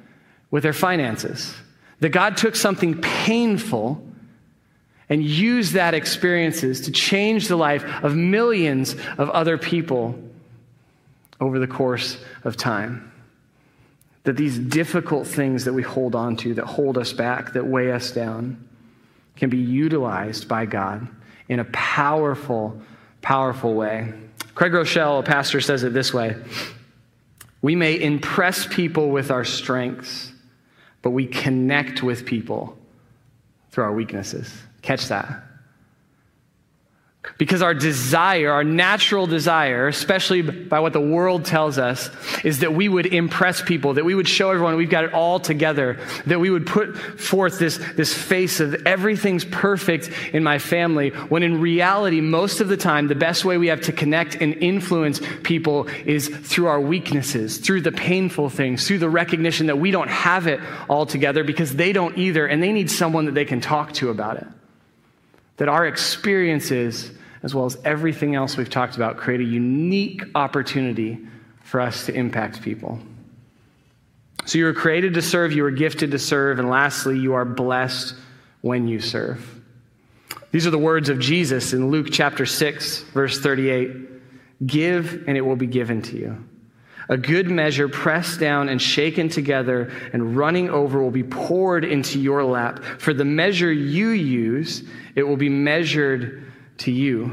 with 0.50 0.64
their 0.64 0.72
finances. 0.72 1.54
That 2.00 2.08
God 2.08 2.36
took 2.36 2.56
something 2.56 3.00
painful 3.00 4.02
and 5.08 5.22
used 5.22 5.74
that 5.74 5.94
experiences 5.94 6.80
to 6.82 6.90
change 6.90 7.46
the 7.46 7.56
life 7.56 7.84
of 8.02 8.16
millions 8.16 8.96
of 9.18 9.30
other 9.30 9.56
people 9.56 10.18
over 11.40 11.58
the 11.58 11.66
course 11.66 12.18
of 12.44 12.56
time. 12.56 13.12
That 14.24 14.36
these 14.36 14.58
difficult 14.58 15.26
things 15.26 15.64
that 15.64 15.72
we 15.72 15.82
hold 15.82 16.14
on 16.14 16.36
to, 16.38 16.54
that 16.54 16.64
hold 16.64 16.98
us 16.98 17.12
back, 17.12 17.52
that 17.52 17.66
weigh 17.66 17.92
us 17.92 18.10
down, 18.10 18.68
can 19.36 19.50
be 19.50 19.58
utilized 19.58 20.48
by 20.48 20.66
God 20.66 21.06
in 21.48 21.60
a 21.60 21.64
powerful, 21.66 22.80
powerful 23.22 23.74
way. 23.74 24.12
Craig 24.54 24.72
Groeschel, 24.72 25.20
a 25.20 25.22
pastor, 25.22 25.60
says 25.60 25.84
it 25.84 25.92
this 25.92 26.12
way 26.12 26.36
We 27.62 27.76
may 27.76 28.00
impress 28.00 28.66
people 28.66 29.10
with 29.10 29.30
our 29.30 29.44
strengths, 29.44 30.32
but 31.02 31.10
we 31.10 31.26
connect 31.26 32.02
with 32.02 32.24
people 32.24 32.76
through 33.70 33.84
our 33.84 33.92
weaknesses. 33.92 34.52
Catch 34.82 35.08
that. 35.08 35.45
Because 37.38 37.62
our 37.62 37.74
desire, 37.74 38.50
our 38.52 38.64
natural 38.64 39.26
desire, 39.26 39.88
especially 39.88 40.42
by 40.42 40.80
what 40.80 40.92
the 40.92 41.00
world 41.00 41.44
tells 41.44 41.78
us, 41.78 42.10
is 42.44 42.60
that 42.60 42.72
we 42.72 42.88
would 42.88 43.06
impress 43.06 43.60
people, 43.60 43.94
that 43.94 44.04
we 44.04 44.14
would 44.14 44.28
show 44.28 44.50
everyone 44.50 44.76
we've 44.76 44.88
got 44.88 45.04
it 45.04 45.12
all 45.12 45.38
together, 45.38 45.98
that 46.26 46.40
we 46.40 46.50
would 46.50 46.66
put 46.66 46.96
forth 46.96 47.58
this, 47.58 47.78
this 47.96 48.14
face 48.14 48.60
of 48.60 48.74
everything's 48.86 49.44
perfect 49.44 50.10
in 50.32 50.42
my 50.42 50.58
family, 50.58 51.10
when 51.10 51.42
in 51.42 51.60
reality, 51.60 52.20
most 52.20 52.60
of 52.60 52.68
the 52.68 52.76
time, 52.76 53.08
the 53.08 53.14
best 53.14 53.44
way 53.44 53.58
we 53.58 53.66
have 53.66 53.82
to 53.82 53.92
connect 53.92 54.36
and 54.36 54.54
influence 54.54 55.20
people 55.42 55.88
is 56.04 56.28
through 56.28 56.66
our 56.66 56.80
weaknesses, 56.80 57.58
through 57.58 57.80
the 57.80 57.92
painful 57.92 58.48
things, 58.48 58.86
through 58.86 58.98
the 58.98 59.10
recognition 59.10 59.66
that 59.66 59.78
we 59.78 59.90
don't 59.90 60.08
have 60.08 60.46
it 60.46 60.60
all 60.88 61.06
together 61.06 61.44
because 61.44 61.76
they 61.76 61.92
don't 61.92 62.16
either, 62.16 62.46
and 62.46 62.62
they 62.62 62.72
need 62.72 62.90
someone 62.90 63.26
that 63.26 63.34
they 63.34 63.44
can 63.44 63.60
talk 63.60 63.92
to 63.92 64.10
about 64.10 64.36
it. 64.36 64.46
That 65.56 65.68
our 65.68 65.86
experiences 65.86 67.10
as 67.46 67.54
well 67.54 67.64
as 67.64 67.78
everything 67.84 68.34
else 68.34 68.56
we've 68.56 68.68
talked 68.68 68.96
about, 68.96 69.16
create 69.16 69.40
a 69.40 69.44
unique 69.44 70.22
opportunity 70.34 71.16
for 71.62 71.80
us 71.80 72.06
to 72.06 72.12
impact 72.12 72.60
people. 72.60 72.98
So 74.46 74.58
you 74.58 74.64
were 74.64 74.72
created 74.72 75.14
to 75.14 75.22
serve, 75.22 75.52
you 75.52 75.62
were 75.62 75.70
gifted 75.70 76.10
to 76.10 76.18
serve, 76.18 76.58
and 76.58 76.68
lastly, 76.68 77.18
you 77.18 77.34
are 77.34 77.44
blessed 77.44 78.16
when 78.62 78.88
you 78.88 78.98
serve. 78.98 79.60
These 80.50 80.66
are 80.66 80.70
the 80.70 80.78
words 80.78 81.08
of 81.08 81.20
Jesus 81.20 81.72
in 81.72 81.88
Luke 81.88 82.08
chapter 82.10 82.46
6, 82.46 83.02
verse 83.14 83.38
38 83.38 84.66
Give, 84.66 85.24
and 85.28 85.36
it 85.36 85.42
will 85.42 85.54
be 85.54 85.66
given 85.66 86.02
to 86.02 86.16
you. 86.16 86.44
A 87.08 87.16
good 87.16 87.48
measure, 87.48 87.88
pressed 87.88 88.40
down 88.40 88.68
and 88.68 88.82
shaken 88.82 89.28
together 89.28 89.92
and 90.12 90.36
running 90.36 90.68
over, 90.70 91.00
will 91.00 91.10
be 91.10 91.22
poured 91.22 91.84
into 91.84 92.18
your 92.18 92.42
lap. 92.44 92.82
For 92.98 93.14
the 93.14 93.24
measure 93.24 93.72
you 93.72 94.08
use, 94.08 94.82
it 95.14 95.22
will 95.22 95.36
be 95.36 95.48
measured 95.48 96.52
to 96.78 96.90
you. 96.90 97.32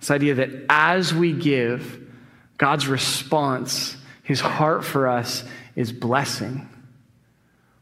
This 0.00 0.10
idea 0.10 0.34
that 0.34 0.50
as 0.68 1.14
we 1.14 1.32
give, 1.32 2.02
God's 2.58 2.88
response, 2.88 3.96
his 4.22 4.40
heart 4.40 4.84
for 4.84 5.08
us, 5.08 5.44
is 5.76 5.92
blessing. 5.92 6.68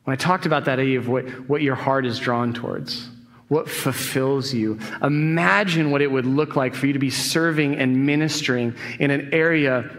When 0.04 0.12
I 0.12 0.16
talked 0.16 0.44
about 0.44 0.66
that 0.66 0.78
idea 0.78 0.98
of 0.98 1.08
what, 1.08 1.26
what 1.48 1.62
your 1.62 1.74
heart 1.74 2.04
is 2.04 2.18
drawn 2.18 2.52
towards, 2.52 3.08
what 3.48 3.70
fulfills 3.70 4.52
you, 4.52 4.78
imagine 5.02 5.90
what 5.90 6.02
it 6.02 6.10
would 6.10 6.26
look 6.26 6.56
like 6.56 6.74
for 6.74 6.86
you 6.86 6.92
to 6.92 6.98
be 6.98 7.10
serving 7.10 7.76
and 7.76 8.04
ministering 8.04 8.74
in 8.98 9.10
an 9.10 9.32
area 9.32 9.90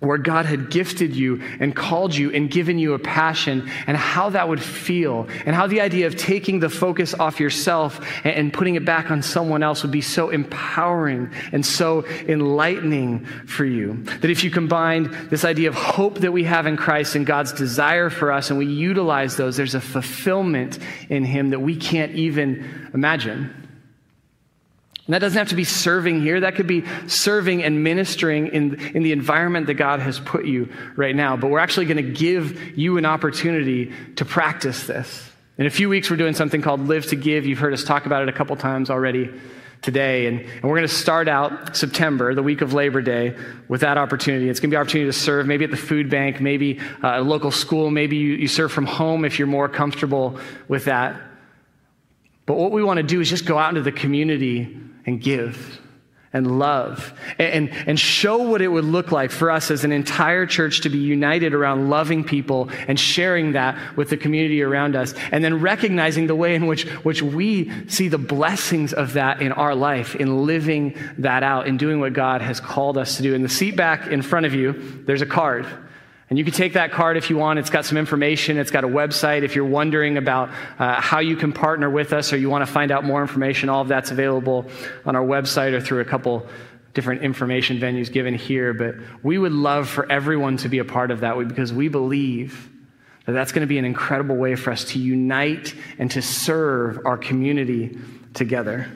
where 0.00 0.18
God 0.18 0.44
had 0.44 0.70
gifted 0.70 1.16
you 1.16 1.40
and 1.58 1.74
called 1.74 2.14
you 2.14 2.30
and 2.30 2.50
given 2.50 2.78
you 2.78 2.92
a 2.92 2.98
passion, 2.98 3.70
and 3.86 3.96
how 3.96 4.28
that 4.30 4.48
would 4.48 4.62
feel, 4.62 5.26
and 5.46 5.56
how 5.56 5.66
the 5.66 5.80
idea 5.80 6.06
of 6.06 6.16
taking 6.16 6.60
the 6.60 6.68
focus 6.68 7.14
off 7.14 7.40
yourself 7.40 8.06
and, 8.24 8.52
putting 8.52 8.74
it 8.74 8.84
back 8.84 9.10
on 9.10 9.22
someone 9.22 9.62
else 9.62 9.82
would 9.82 9.90
be 9.92 10.00
so 10.00 10.30
empowering 10.30 11.30
and 11.52 11.64
so 11.64 12.04
enlightening 12.28 13.24
for 13.46 13.64
you. 13.64 14.02
That 14.20 14.30
if 14.30 14.44
you 14.44 14.50
combined 14.50 15.06
this 15.30 15.44
idea 15.44 15.68
of 15.68 15.74
hope 15.74 16.18
that 16.18 16.32
we 16.32 16.44
have 16.44 16.66
in 16.66 16.76
Christ 16.76 17.16
and 17.16 17.26
God's 17.26 17.52
desire 17.52 18.08
for 18.08 18.32
us, 18.32 18.50
and 18.50 18.58
we 18.58 18.66
utilize 18.66 19.36
those, 19.36 19.56
there's 19.56 19.74
a 19.74 19.80
fulfillment 19.80 20.78
in 21.08 21.24
Him 21.24 21.50
that 21.50 21.60
we 21.60 21.74
can't 21.76 22.12
even 22.12 22.90
imagine. 22.94 23.65
And 25.06 25.14
that 25.14 25.20
doesn't 25.20 25.38
have 25.38 25.50
to 25.50 25.54
be 25.56 25.64
serving 25.64 26.20
here. 26.20 26.40
That 26.40 26.56
could 26.56 26.66
be 26.66 26.84
serving 27.06 27.62
and 27.62 27.84
ministering 27.84 28.48
in, 28.48 28.74
in 28.96 29.04
the 29.04 29.12
environment 29.12 29.68
that 29.68 29.74
God 29.74 30.00
has 30.00 30.18
put 30.18 30.46
you 30.46 30.68
right 30.96 31.14
now. 31.14 31.36
But 31.36 31.50
we're 31.50 31.60
actually 31.60 31.86
going 31.86 32.04
to 32.04 32.12
give 32.12 32.76
you 32.76 32.98
an 32.98 33.06
opportunity 33.06 33.92
to 34.16 34.24
practice 34.24 34.86
this. 34.86 35.30
In 35.58 35.66
a 35.66 35.70
few 35.70 35.88
weeks, 35.88 36.10
we're 36.10 36.16
doing 36.16 36.34
something 36.34 36.60
called 36.60 36.88
Live 36.88 37.06
to 37.06 37.16
Give. 37.16 37.46
You've 37.46 37.60
heard 37.60 37.72
us 37.72 37.84
talk 37.84 38.06
about 38.06 38.22
it 38.22 38.28
a 38.28 38.32
couple 38.32 38.56
times 38.56 38.90
already 38.90 39.30
today. 39.80 40.26
And, 40.26 40.40
and 40.40 40.64
we're 40.64 40.76
going 40.76 40.88
to 40.88 40.94
start 40.94 41.28
out 41.28 41.76
September, 41.76 42.34
the 42.34 42.42
week 42.42 42.60
of 42.60 42.72
Labor 42.72 43.00
Day, 43.00 43.36
with 43.68 43.82
that 43.82 43.98
opportunity. 43.98 44.48
It's 44.48 44.58
going 44.58 44.70
to 44.70 44.74
be 44.74 44.76
an 44.76 44.82
opportunity 44.82 45.08
to 45.08 45.16
serve 45.16 45.46
maybe 45.46 45.64
at 45.64 45.70
the 45.70 45.76
food 45.76 46.10
bank, 46.10 46.40
maybe 46.40 46.80
uh, 47.02 47.20
a 47.20 47.22
local 47.22 47.52
school, 47.52 47.92
maybe 47.92 48.16
you, 48.16 48.32
you 48.32 48.48
serve 48.48 48.72
from 48.72 48.86
home 48.86 49.24
if 49.24 49.38
you're 49.38 49.46
more 49.46 49.68
comfortable 49.68 50.40
with 50.66 50.86
that. 50.86 51.20
But 52.44 52.56
what 52.56 52.72
we 52.72 52.82
want 52.82 52.98
to 52.98 53.04
do 53.04 53.20
is 53.20 53.30
just 53.30 53.44
go 53.44 53.56
out 53.56 53.68
into 53.68 53.82
the 53.82 53.92
community 53.92 54.76
and 55.06 55.20
give 55.20 55.80
and 56.32 56.58
love 56.58 57.14
and, 57.38 57.70
and 57.70 57.98
show 57.98 58.42
what 58.42 58.60
it 58.60 58.68
would 58.68 58.84
look 58.84 59.10
like 59.10 59.30
for 59.30 59.50
us 59.50 59.70
as 59.70 59.84
an 59.84 59.92
entire 59.92 60.44
church 60.44 60.82
to 60.82 60.90
be 60.90 60.98
united 60.98 61.54
around 61.54 61.88
loving 61.88 62.22
people 62.22 62.68
and 62.88 63.00
sharing 63.00 63.52
that 63.52 63.96
with 63.96 64.10
the 64.10 64.16
community 64.16 64.60
around 64.60 64.94
us 64.94 65.14
and 65.32 65.42
then 65.42 65.60
recognizing 65.60 66.26
the 66.26 66.34
way 66.34 66.54
in 66.54 66.66
which, 66.66 66.84
which 67.04 67.22
we 67.22 67.70
see 67.88 68.08
the 68.08 68.18
blessings 68.18 68.92
of 68.92 69.14
that 69.14 69.40
in 69.40 69.52
our 69.52 69.74
life 69.74 70.14
in 70.16 70.44
living 70.44 70.94
that 71.16 71.42
out 71.42 71.66
in 71.66 71.76
doing 71.76 72.00
what 72.00 72.12
god 72.12 72.42
has 72.42 72.60
called 72.60 72.98
us 72.98 73.16
to 73.16 73.22
do. 73.22 73.34
In 73.34 73.42
the 73.42 73.48
seat 73.48 73.76
back 73.76 74.06
in 74.08 74.20
front 74.20 74.44
of 74.44 74.52
you 74.52 74.72
there's 75.06 75.22
a 75.22 75.26
card 75.26 75.66
and 76.28 76.38
you 76.38 76.44
can 76.44 76.52
take 76.52 76.72
that 76.72 76.90
card 76.90 77.16
if 77.16 77.30
you 77.30 77.36
want. 77.36 77.60
It's 77.60 77.70
got 77.70 77.84
some 77.84 77.96
information. 77.96 78.58
It's 78.58 78.72
got 78.72 78.82
a 78.82 78.88
website. 78.88 79.42
If 79.42 79.54
you're 79.54 79.64
wondering 79.64 80.16
about 80.16 80.48
uh, 80.78 81.00
how 81.00 81.20
you 81.20 81.36
can 81.36 81.52
partner 81.52 81.88
with 81.88 82.12
us 82.12 82.32
or 82.32 82.36
you 82.36 82.50
want 82.50 82.66
to 82.66 82.72
find 82.72 82.90
out 82.90 83.04
more 83.04 83.22
information, 83.22 83.68
all 83.68 83.82
of 83.82 83.88
that's 83.88 84.10
available 84.10 84.66
on 85.04 85.14
our 85.14 85.24
website 85.24 85.72
or 85.72 85.80
through 85.80 86.00
a 86.00 86.04
couple 86.04 86.46
different 86.94 87.22
information 87.22 87.78
venues 87.78 88.10
given 88.10 88.34
here. 88.34 88.74
But 88.74 88.96
we 89.22 89.38
would 89.38 89.52
love 89.52 89.88
for 89.88 90.10
everyone 90.10 90.56
to 90.58 90.68
be 90.68 90.78
a 90.78 90.84
part 90.84 91.12
of 91.12 91.20
that 91.20 91.36
because 91.46 91.72
we 91.72 91.88
believe 91.88 92.70
that 93.26 93.32
that's 93.32 93.52
going 93.52 93.60
to 93.60 93.68
be 93.68 93.78
an 93.78 93.84
incredible 93.84 94.36
way 94.36 94.56
for 94.56 94.72
us 94.72 94.84
to 94.84 94.98
unite 94.98 95.74
and 95.98 96.10
to 96.12 96.22
serve 96.22 97.04
our 97.04 97.18
community 97.18 97.98
together. 98.34 98.90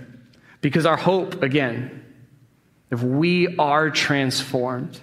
Because 0.61 0.85
our 0.85 0.97
hope, 0.97 1.43
again, 1.43 2.05
if 2.91 3.03
we 3.03 3.57
are 3.57 3.91
transformed, 3.91 4.99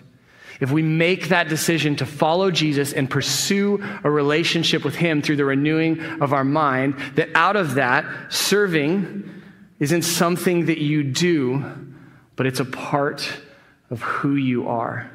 if 0.59 0.71
we 0.71 0.81
make 0.81 1.29
that 1.29 1.49
decision 1.49 1.95
to 1.97 2.05
follow 2.05 2.51
Jesus 2.51 2.93
and 2.93 3.09
pursue 3.09 3.83
a 4.03 4.09
relationship 4.09 4.83
with 4.83 4.95
Him 4.95 5.21
through 5.21 5.35
the 5.35 5.45
renewing 5.45 5.99
of 6.21 6.33
our 6.33 6.43
mind, 6.43 6.95
that 7.15 7.29
out 7.35 7.55
of 7.55 7.75
that, 7.75 8.05
serving 8.29 9.43
isn't 9.79 10.01
something 10.01 10.65
that 10.65 10.79
you 10.79 11.03
do, 11.03 11.63
but 12.35 12.47
it's 12.47 12.59
a 12.59 12.65
part 12.65 13.29
of 13.89 14.01
who 14.01 14.35
you 14.35 14.67
are. 14.67 15.11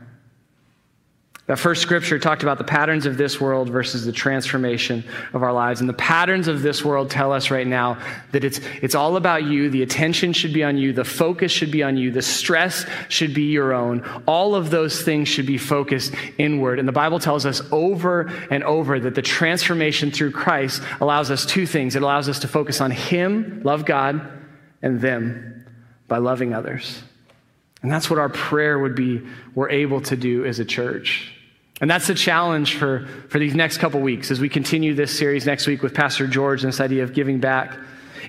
That 1.48 1.58
first 1.58 1.82
scripture 1.82 2.20
talked 2.20 2.44
about 2.44 2.58
the 2.58 2.64
patterns 2.64 3.04
of 3.04 3.16
this 3.16 3.40
world 3.40 3.68
versus 3.68 4.06
the 4.06 4.12
transformation 4.12 5.02
of 5.32 5.42
our 5.42 5.52
lives. 5.52 5.80
And 5.80 5.88
the 5.88 5.94
patterns 5.94 6.46
of 6.46 6.62
this 6.62 6.84
world 6.84 7.10
tell 7.10 7.32
us 7.32 7.50
right 7.50 7.66
now 7.66 8.00
that 8.30 8.44
it's, 8.44 8.60
it's 8.80 8.94
all 8.94 9.16
about 9.16 9.42
you. 9.42 9.68
The 9.68 9.82
attention 9.82 10.32
should 10.32 10.52
be 10.52 10.62
on 10.62 10.78
you. 10.78 10.92
The 10.92 11.04
focus 11.04 11.50
should 11.50 11.72
be 11.72 11.82
on 11.82 11.96
you. 11.96 12.12
The 12.12 12.22
stress 12.22 12.86
should 13.08 13.34
be 13.34 13.50
your 13.50 13.72
own. 13.72 14.04
All 14.24 14.54
of 14.54 14.70
those 14.70 15.02
things 15.02 15.28
should 15.28 15.46
be 15.46 15.58
focused 15.58 16.14
inward. 16.38 16.78
And 16.78 16.86
the 16.86 16.92
Bible 16.92 17.18
tells 17.18 17.44
us 17.44 17.60
over 17.72 18.32
and 18.52 18.62
over 18.62 19.00
that 19.00 19.16
the 19.16 19.22
transformation 19.22 20.12
through 20.12 20.30
Christ 20.30 20.80
allows 21.00 21.32
us 21.32 21.44
two 21.44 21.66
things. 21.66 21.96
It 21.96 22.02
allows 22.02 22.28
us 22.28 22.38
to 22.40 22.48
focus 22.48 22.80
on 22.80 22.92
Him, 22.92 23.62
love 23.64 23.84
God, 23.84 24.26
and 24.80 25.00
them 25.00 25.66
by 26.06 26.18
loving 26.18 26.54
others. 26.54 27.02
And 27.82 27.90
that's 27.90 28.08
what 28.08 28.20
our 28.20 28.28
prayer 28.28 28.78
would 28.78 28.94
be 28.94 29.22
we're 29.56 29.70
able 29.70 30.00
to 30.02 30.16
do 30.16 30.44
as 30.44 30.60
a 30.60 30.64
church. 30.64 31.31
And 31.82 31.90
that's 31.90 32.06
the 32.06 32.14
challenge 32.14 32.76
for, 32.76 33.08
for 33.28 33.40
these 33.40 33.56
next 33.56 33.78
couple 33.78 34.00
weeks 34.00 34.30
as 34.30 34.38
we 34.38 34.48
continue 34.48 34.94
this 34.94 35.18
series 35.18 35.44
next 35.44 35.66
week 35.66 35.82
with 35.82 35.92
Pastor 35.92 36.28
George 36.28 36.62
and 36.62 36.72
this 36.72 36.80
idea 36.80 37.02
of 37.02 37.12
giving 37.12 37.40
back. 37.40 37.76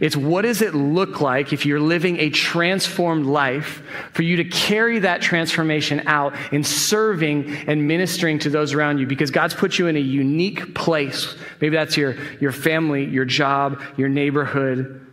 It's 0.02 0.18
what 0.18 0.42
does 0.42 0.63
it 0.63 0.74
look 0.74 1.22
like 1.22 1.54
if 1.54 1.63
you're 1.63 1.80
living 1.80 2.18
a 2.18 2.32
transformed 2.32 3.28
life 3.28 3.84
for 4.12 4.24
you 4.24 4.38
to 4.38 4.44
carry 4.44 4.98
that 5.00 5.22
transformation 5.22 6.02
out 6.08 6.34
in 6.52 6.63
serving 6.63 7.48
and 7.68 7.88
ministering 7.88 8.39
to 8.39 8.50
those 8.50 8.74
around 8.74 8.98
you 8.98 9.06
because 9.06 9.30
God's 9.30 9.54
put 9.54 9.78
you 9.78 9.86
in 9.86 9.98
a 9.98 10.00
unique 10.00 10.74
place. 10.74 11.36
Maybe 11.62 11.76
that's 11.76 11.96
your, 11.96 12.16
your 12.42 12.52
family, 12.52 13.06
your 13.06 13.26
job, 13.26 13.84
your 13.98 14.10
neighborhood. 14.10 15.06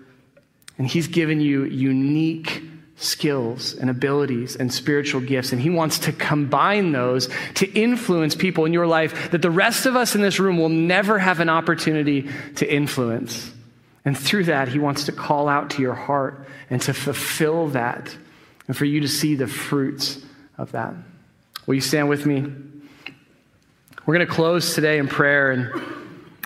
And 0.78 0.86
He's 0.86 1.08
given 1.08 1.42
you 1.42 1.66
unique 1.66 2.62
skills 3.00 3.74
and 3.74 3.88
abilities 3.88 4.56
and 4.56 4.72
spiritual 4.72 5.20
gifts. 5.20 5.52
And 5.52 5.60
He 5.60 5.70
wants 5.70 5.98
to 6.00 6.12
combine 6.12 6.92
those 6.92 7.28
to 7.54 7.70
influence 7.72 8.34
people 8.34 8.66
in 8.66 8.72
your 8.72 8.86
life 8.86 9.30
that 9.30 9.42
the 9.42 9.50
rest 9.50 9.86
of 9.86 9.96
us 9.96 10.14
in 10.14 10.20
this 10.20 10.38
room 10.38 10.58
will 10.58 10.68
never 10.68 11.18
have 11.18 11.40
an 11.40 11.48
opportunity 11.48 12.28
to 12.56 12.72
influence. 12.72 13.50
And 14.04 14.16
through 14.16 14.44
that, 14.44 14.68
He 14.68 14.78
wants 14.78 15.04
to 15.04 15.12
call 15.12 15.48
out 15.48 15.70
to 15.70 15.82
your 15.82 15.94
heart 15.94 16.46
and 16.68 16.80
to 16.82 16.94
fulfill 16.94 17.68
that 17.68 18.14
and 18.68 18.76
for 18.76 18.84
you 18.84 19.00
to 19.00 19.08
see 19.08 19.34
the 19.34 19.48
fruits 19.48 20.22
of 20.58 20.72
that. 20.72 20.94
Will 21.66 21.74
you 21.74 21.80
stand 21.80 22.08
with 22.08 22.26
me? 22.26 22.52
We're 24.06 24.14
going 24.14 24.26
to 24.26 24.32
close 24.32 24.74
today 24.74 24.98
in 24.98 25.08
prayer 25.08 25.50
and 25.52 25.70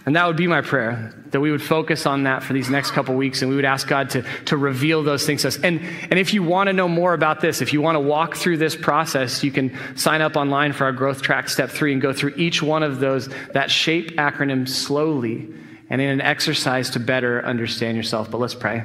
and 0.06 0.16
that 0.16 0.26
would 0.26 0.36
be 0.36 0.46
my 0.46 0.60
prayer, 0.60 1.14
that 1.34 1.40
we 1.40 1.50
would 1.50 1.60
focus 1.60 2.06
on 2.06 2.22
that 2.22 2.44
for 2.44 2.52
these 2.52 2.70
next 2.70 2.92
couple 2.92 3.12
weeks 3.16 3.42
and 3.42 3.50
we 3.50 3.56
would 3.56 3.64
ask 3.64 3.88
God 3.88 4.10
to, 4.10 4.22
to 4.44 4.56
reveal 4.56 5.02
those 5.02 5.26
things 5.26 5.42
to 5.42 5.48
us. 5.48 5.58
And, 5.58 5.80
and 6.08 6.16
if 6.16 6.32
you 6.32 6.44
want 6.44 6.68
to 6.68 6.72
know 6.72 6.86
more 6.86 7.12
about 7.12 7.40
this, 7.40 7.60
if 7.60 7.72
you 7.72 7.82
want 7.82 7.96
to 7.96 8.00
walk 8.00 8.36
through 8.36 8.58
this 8.58 8.76
process, 8.76 9.42
you 9.42 9.50
can 9.50 9.76
sign 9.96 10.22
up 10.22 10.36
online 10.36 10.72
for 10.72 10.84
our 10.84 10.92
Growth 10.92 11.22
Track 11.22 11.48
Step 11.48 11.70
3 11.70 11.94
and 11.94 12.00
go 12.00 12.12
through 12.12 12.34
each 12.36 12.62
one 12.62 12.84
of 12.84 13.00
those, 13.00 13.28
that 13.52 13.68
SHAPE 13.68 14.12
acronym 14.12 14.68
slowly 14.68 15.48
and 15.90 16.00
in 16.00 16.08
an 16.08 16.20
exercise 16.20 16.90
to 16.90 17.00
better 17.00 17.44
understand 17.44 17.96
yourself. 17.96 18.30
But 18.30 18.38
let's 18.38 18.54
pray. 18.54 18.84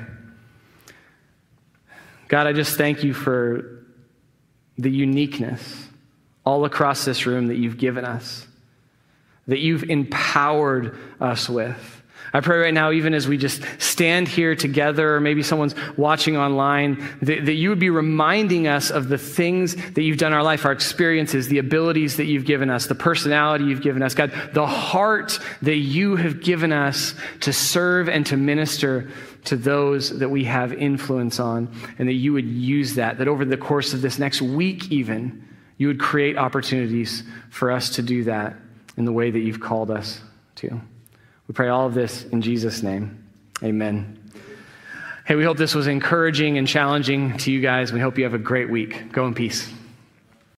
God, 2.30 2.48
I 2.48 2.54
just 2.54 2.80
thank 2.80 3.04
you 3.04 3.14
for 3.14 3.86
the 4.80 4.90
uniqueness 4.90 5.88
all 6.48 6.66
across 6.66 7.06
this 7.06 7.28
room 7.28 7.46
that 7.48 7.58
you've 7.58 7.78
given 7.78 8.06
us 8.06 8.48
that 9.50 9.60
you've 9.60 9.84
empowered 9.90 10.96
us 11.20 11.50
with. 11.50 11.99
I 12.32 12.42
pray 12.42 12.60
right 12.60 12.74
now, 12.74 12.92
even 12.92 13.13
as 13.13 13.28
we 13.28 13.38
just 13.38 13.63
stand 13.80 14.28
here 14.28 14.56
together, 14.56 15.15
or 15.15 15.20
maybe 15.20 15.42
someone's 15.42 15.76
watching 15.98 16.38
online, 16.38 17.04
that, 17.22 17.46
that, 17.46 17.54
you 17.54 17.70
would 17.70 17.80
be 17.80 17.89
reminding 17.89 18.68
us 18.68 18.92
of 18.92 19.10
the 19.10 19.18
things 19.18 19.76
that 19.94 20.02
you've 20.02 20.18
done 20.18 20.32
in 20.32 20.38
our 20.38 20.44
life, 20.44 20.65
our 20.65 20.72
experiences, 20.72 21.48
the 21.48 21.58
abilities 21.58 22.18
that 22.18 22.26
you've 22.26 22.46
given 22.46 22.70
us, 22.70 22.86
the 22.86 22.96
personality 22.96 23.65
you've 23.65 23.82
given 23.82 24.04
us, 24.04 24.13
God, 24.13 24.32
the 24.54 24.68
heart 24.68 25.39
that 25.63 25.78
you 25.78 26.15
have 26.15 26.42
given 26.42 26.72
us 26.72 27.15
to 27.42 27.52
serve 27.52 28.10
and 28.10 28.26
to 28.28 28.38
minister 28.38 29.10
to 29.46 29.56
those 29.56 30.20
that 30.20 30.30
we 30.30 30.44
have 30.44 30.72
influence 30.74 31.39
on, 31.39 31.74
and 31.98 32.08
that 32.08 32.13
you 32.13 32.34
would 32.34 32.46
use 32.46 32.96
that, 32.96 33.18
that 33.18 33.28
over 33.28 33.44
the 33.46 33.58
course 33.58 33.94
of 33.94 34.02
this 34.02 34.20
next 34.20 34.42
week, 34.42 34.92
even, 34.92 35.48
you 35.78 35.88
would 35.88 36.00
create 36.00 36.38
opportunities 36.38 37.24
for 37.50 37.72
us 37.72 37.89
to 37.96 38.02
do 38.04 38.26
that 38.26 38.56
in 38.98 39.06
the 39.06 39.13
way 39.13 39.32
that 39.32 39.39
you've 39.39 39.62
called 39.62 39.89
us 39.89 40.22
to. 40.56 40.80
We 41.50 41.54
pray 41.54 41.70
all 41.70 41.88
of 41.88 41.96
this 41.96 42.26
in 42.26 42.44
Jesus' 42.44 42.84
name. 42.84 43.28
Amen. 43.64 44.20
Hey, 45.26 45.34
we 45.34 45.44
hope 45.44 45.58
this 45.58 45.74
was 45.74 45.88
encouraging 45.88 46.60
and 46.60 46.68
challenging 46.68 47.38
to 47.40 47.52
you 47.52 47.60
guys. 47.60 47.92
We 47.92 48.00
hope 48.00 48.20
you 48.20 48.24
have 48.26 48.36
a 48.36 48.38
great 48.38 48.70
week. 48.70 49.12
Go 49.12 49.26
in 49.26 49.34
peace. 49.34 49.68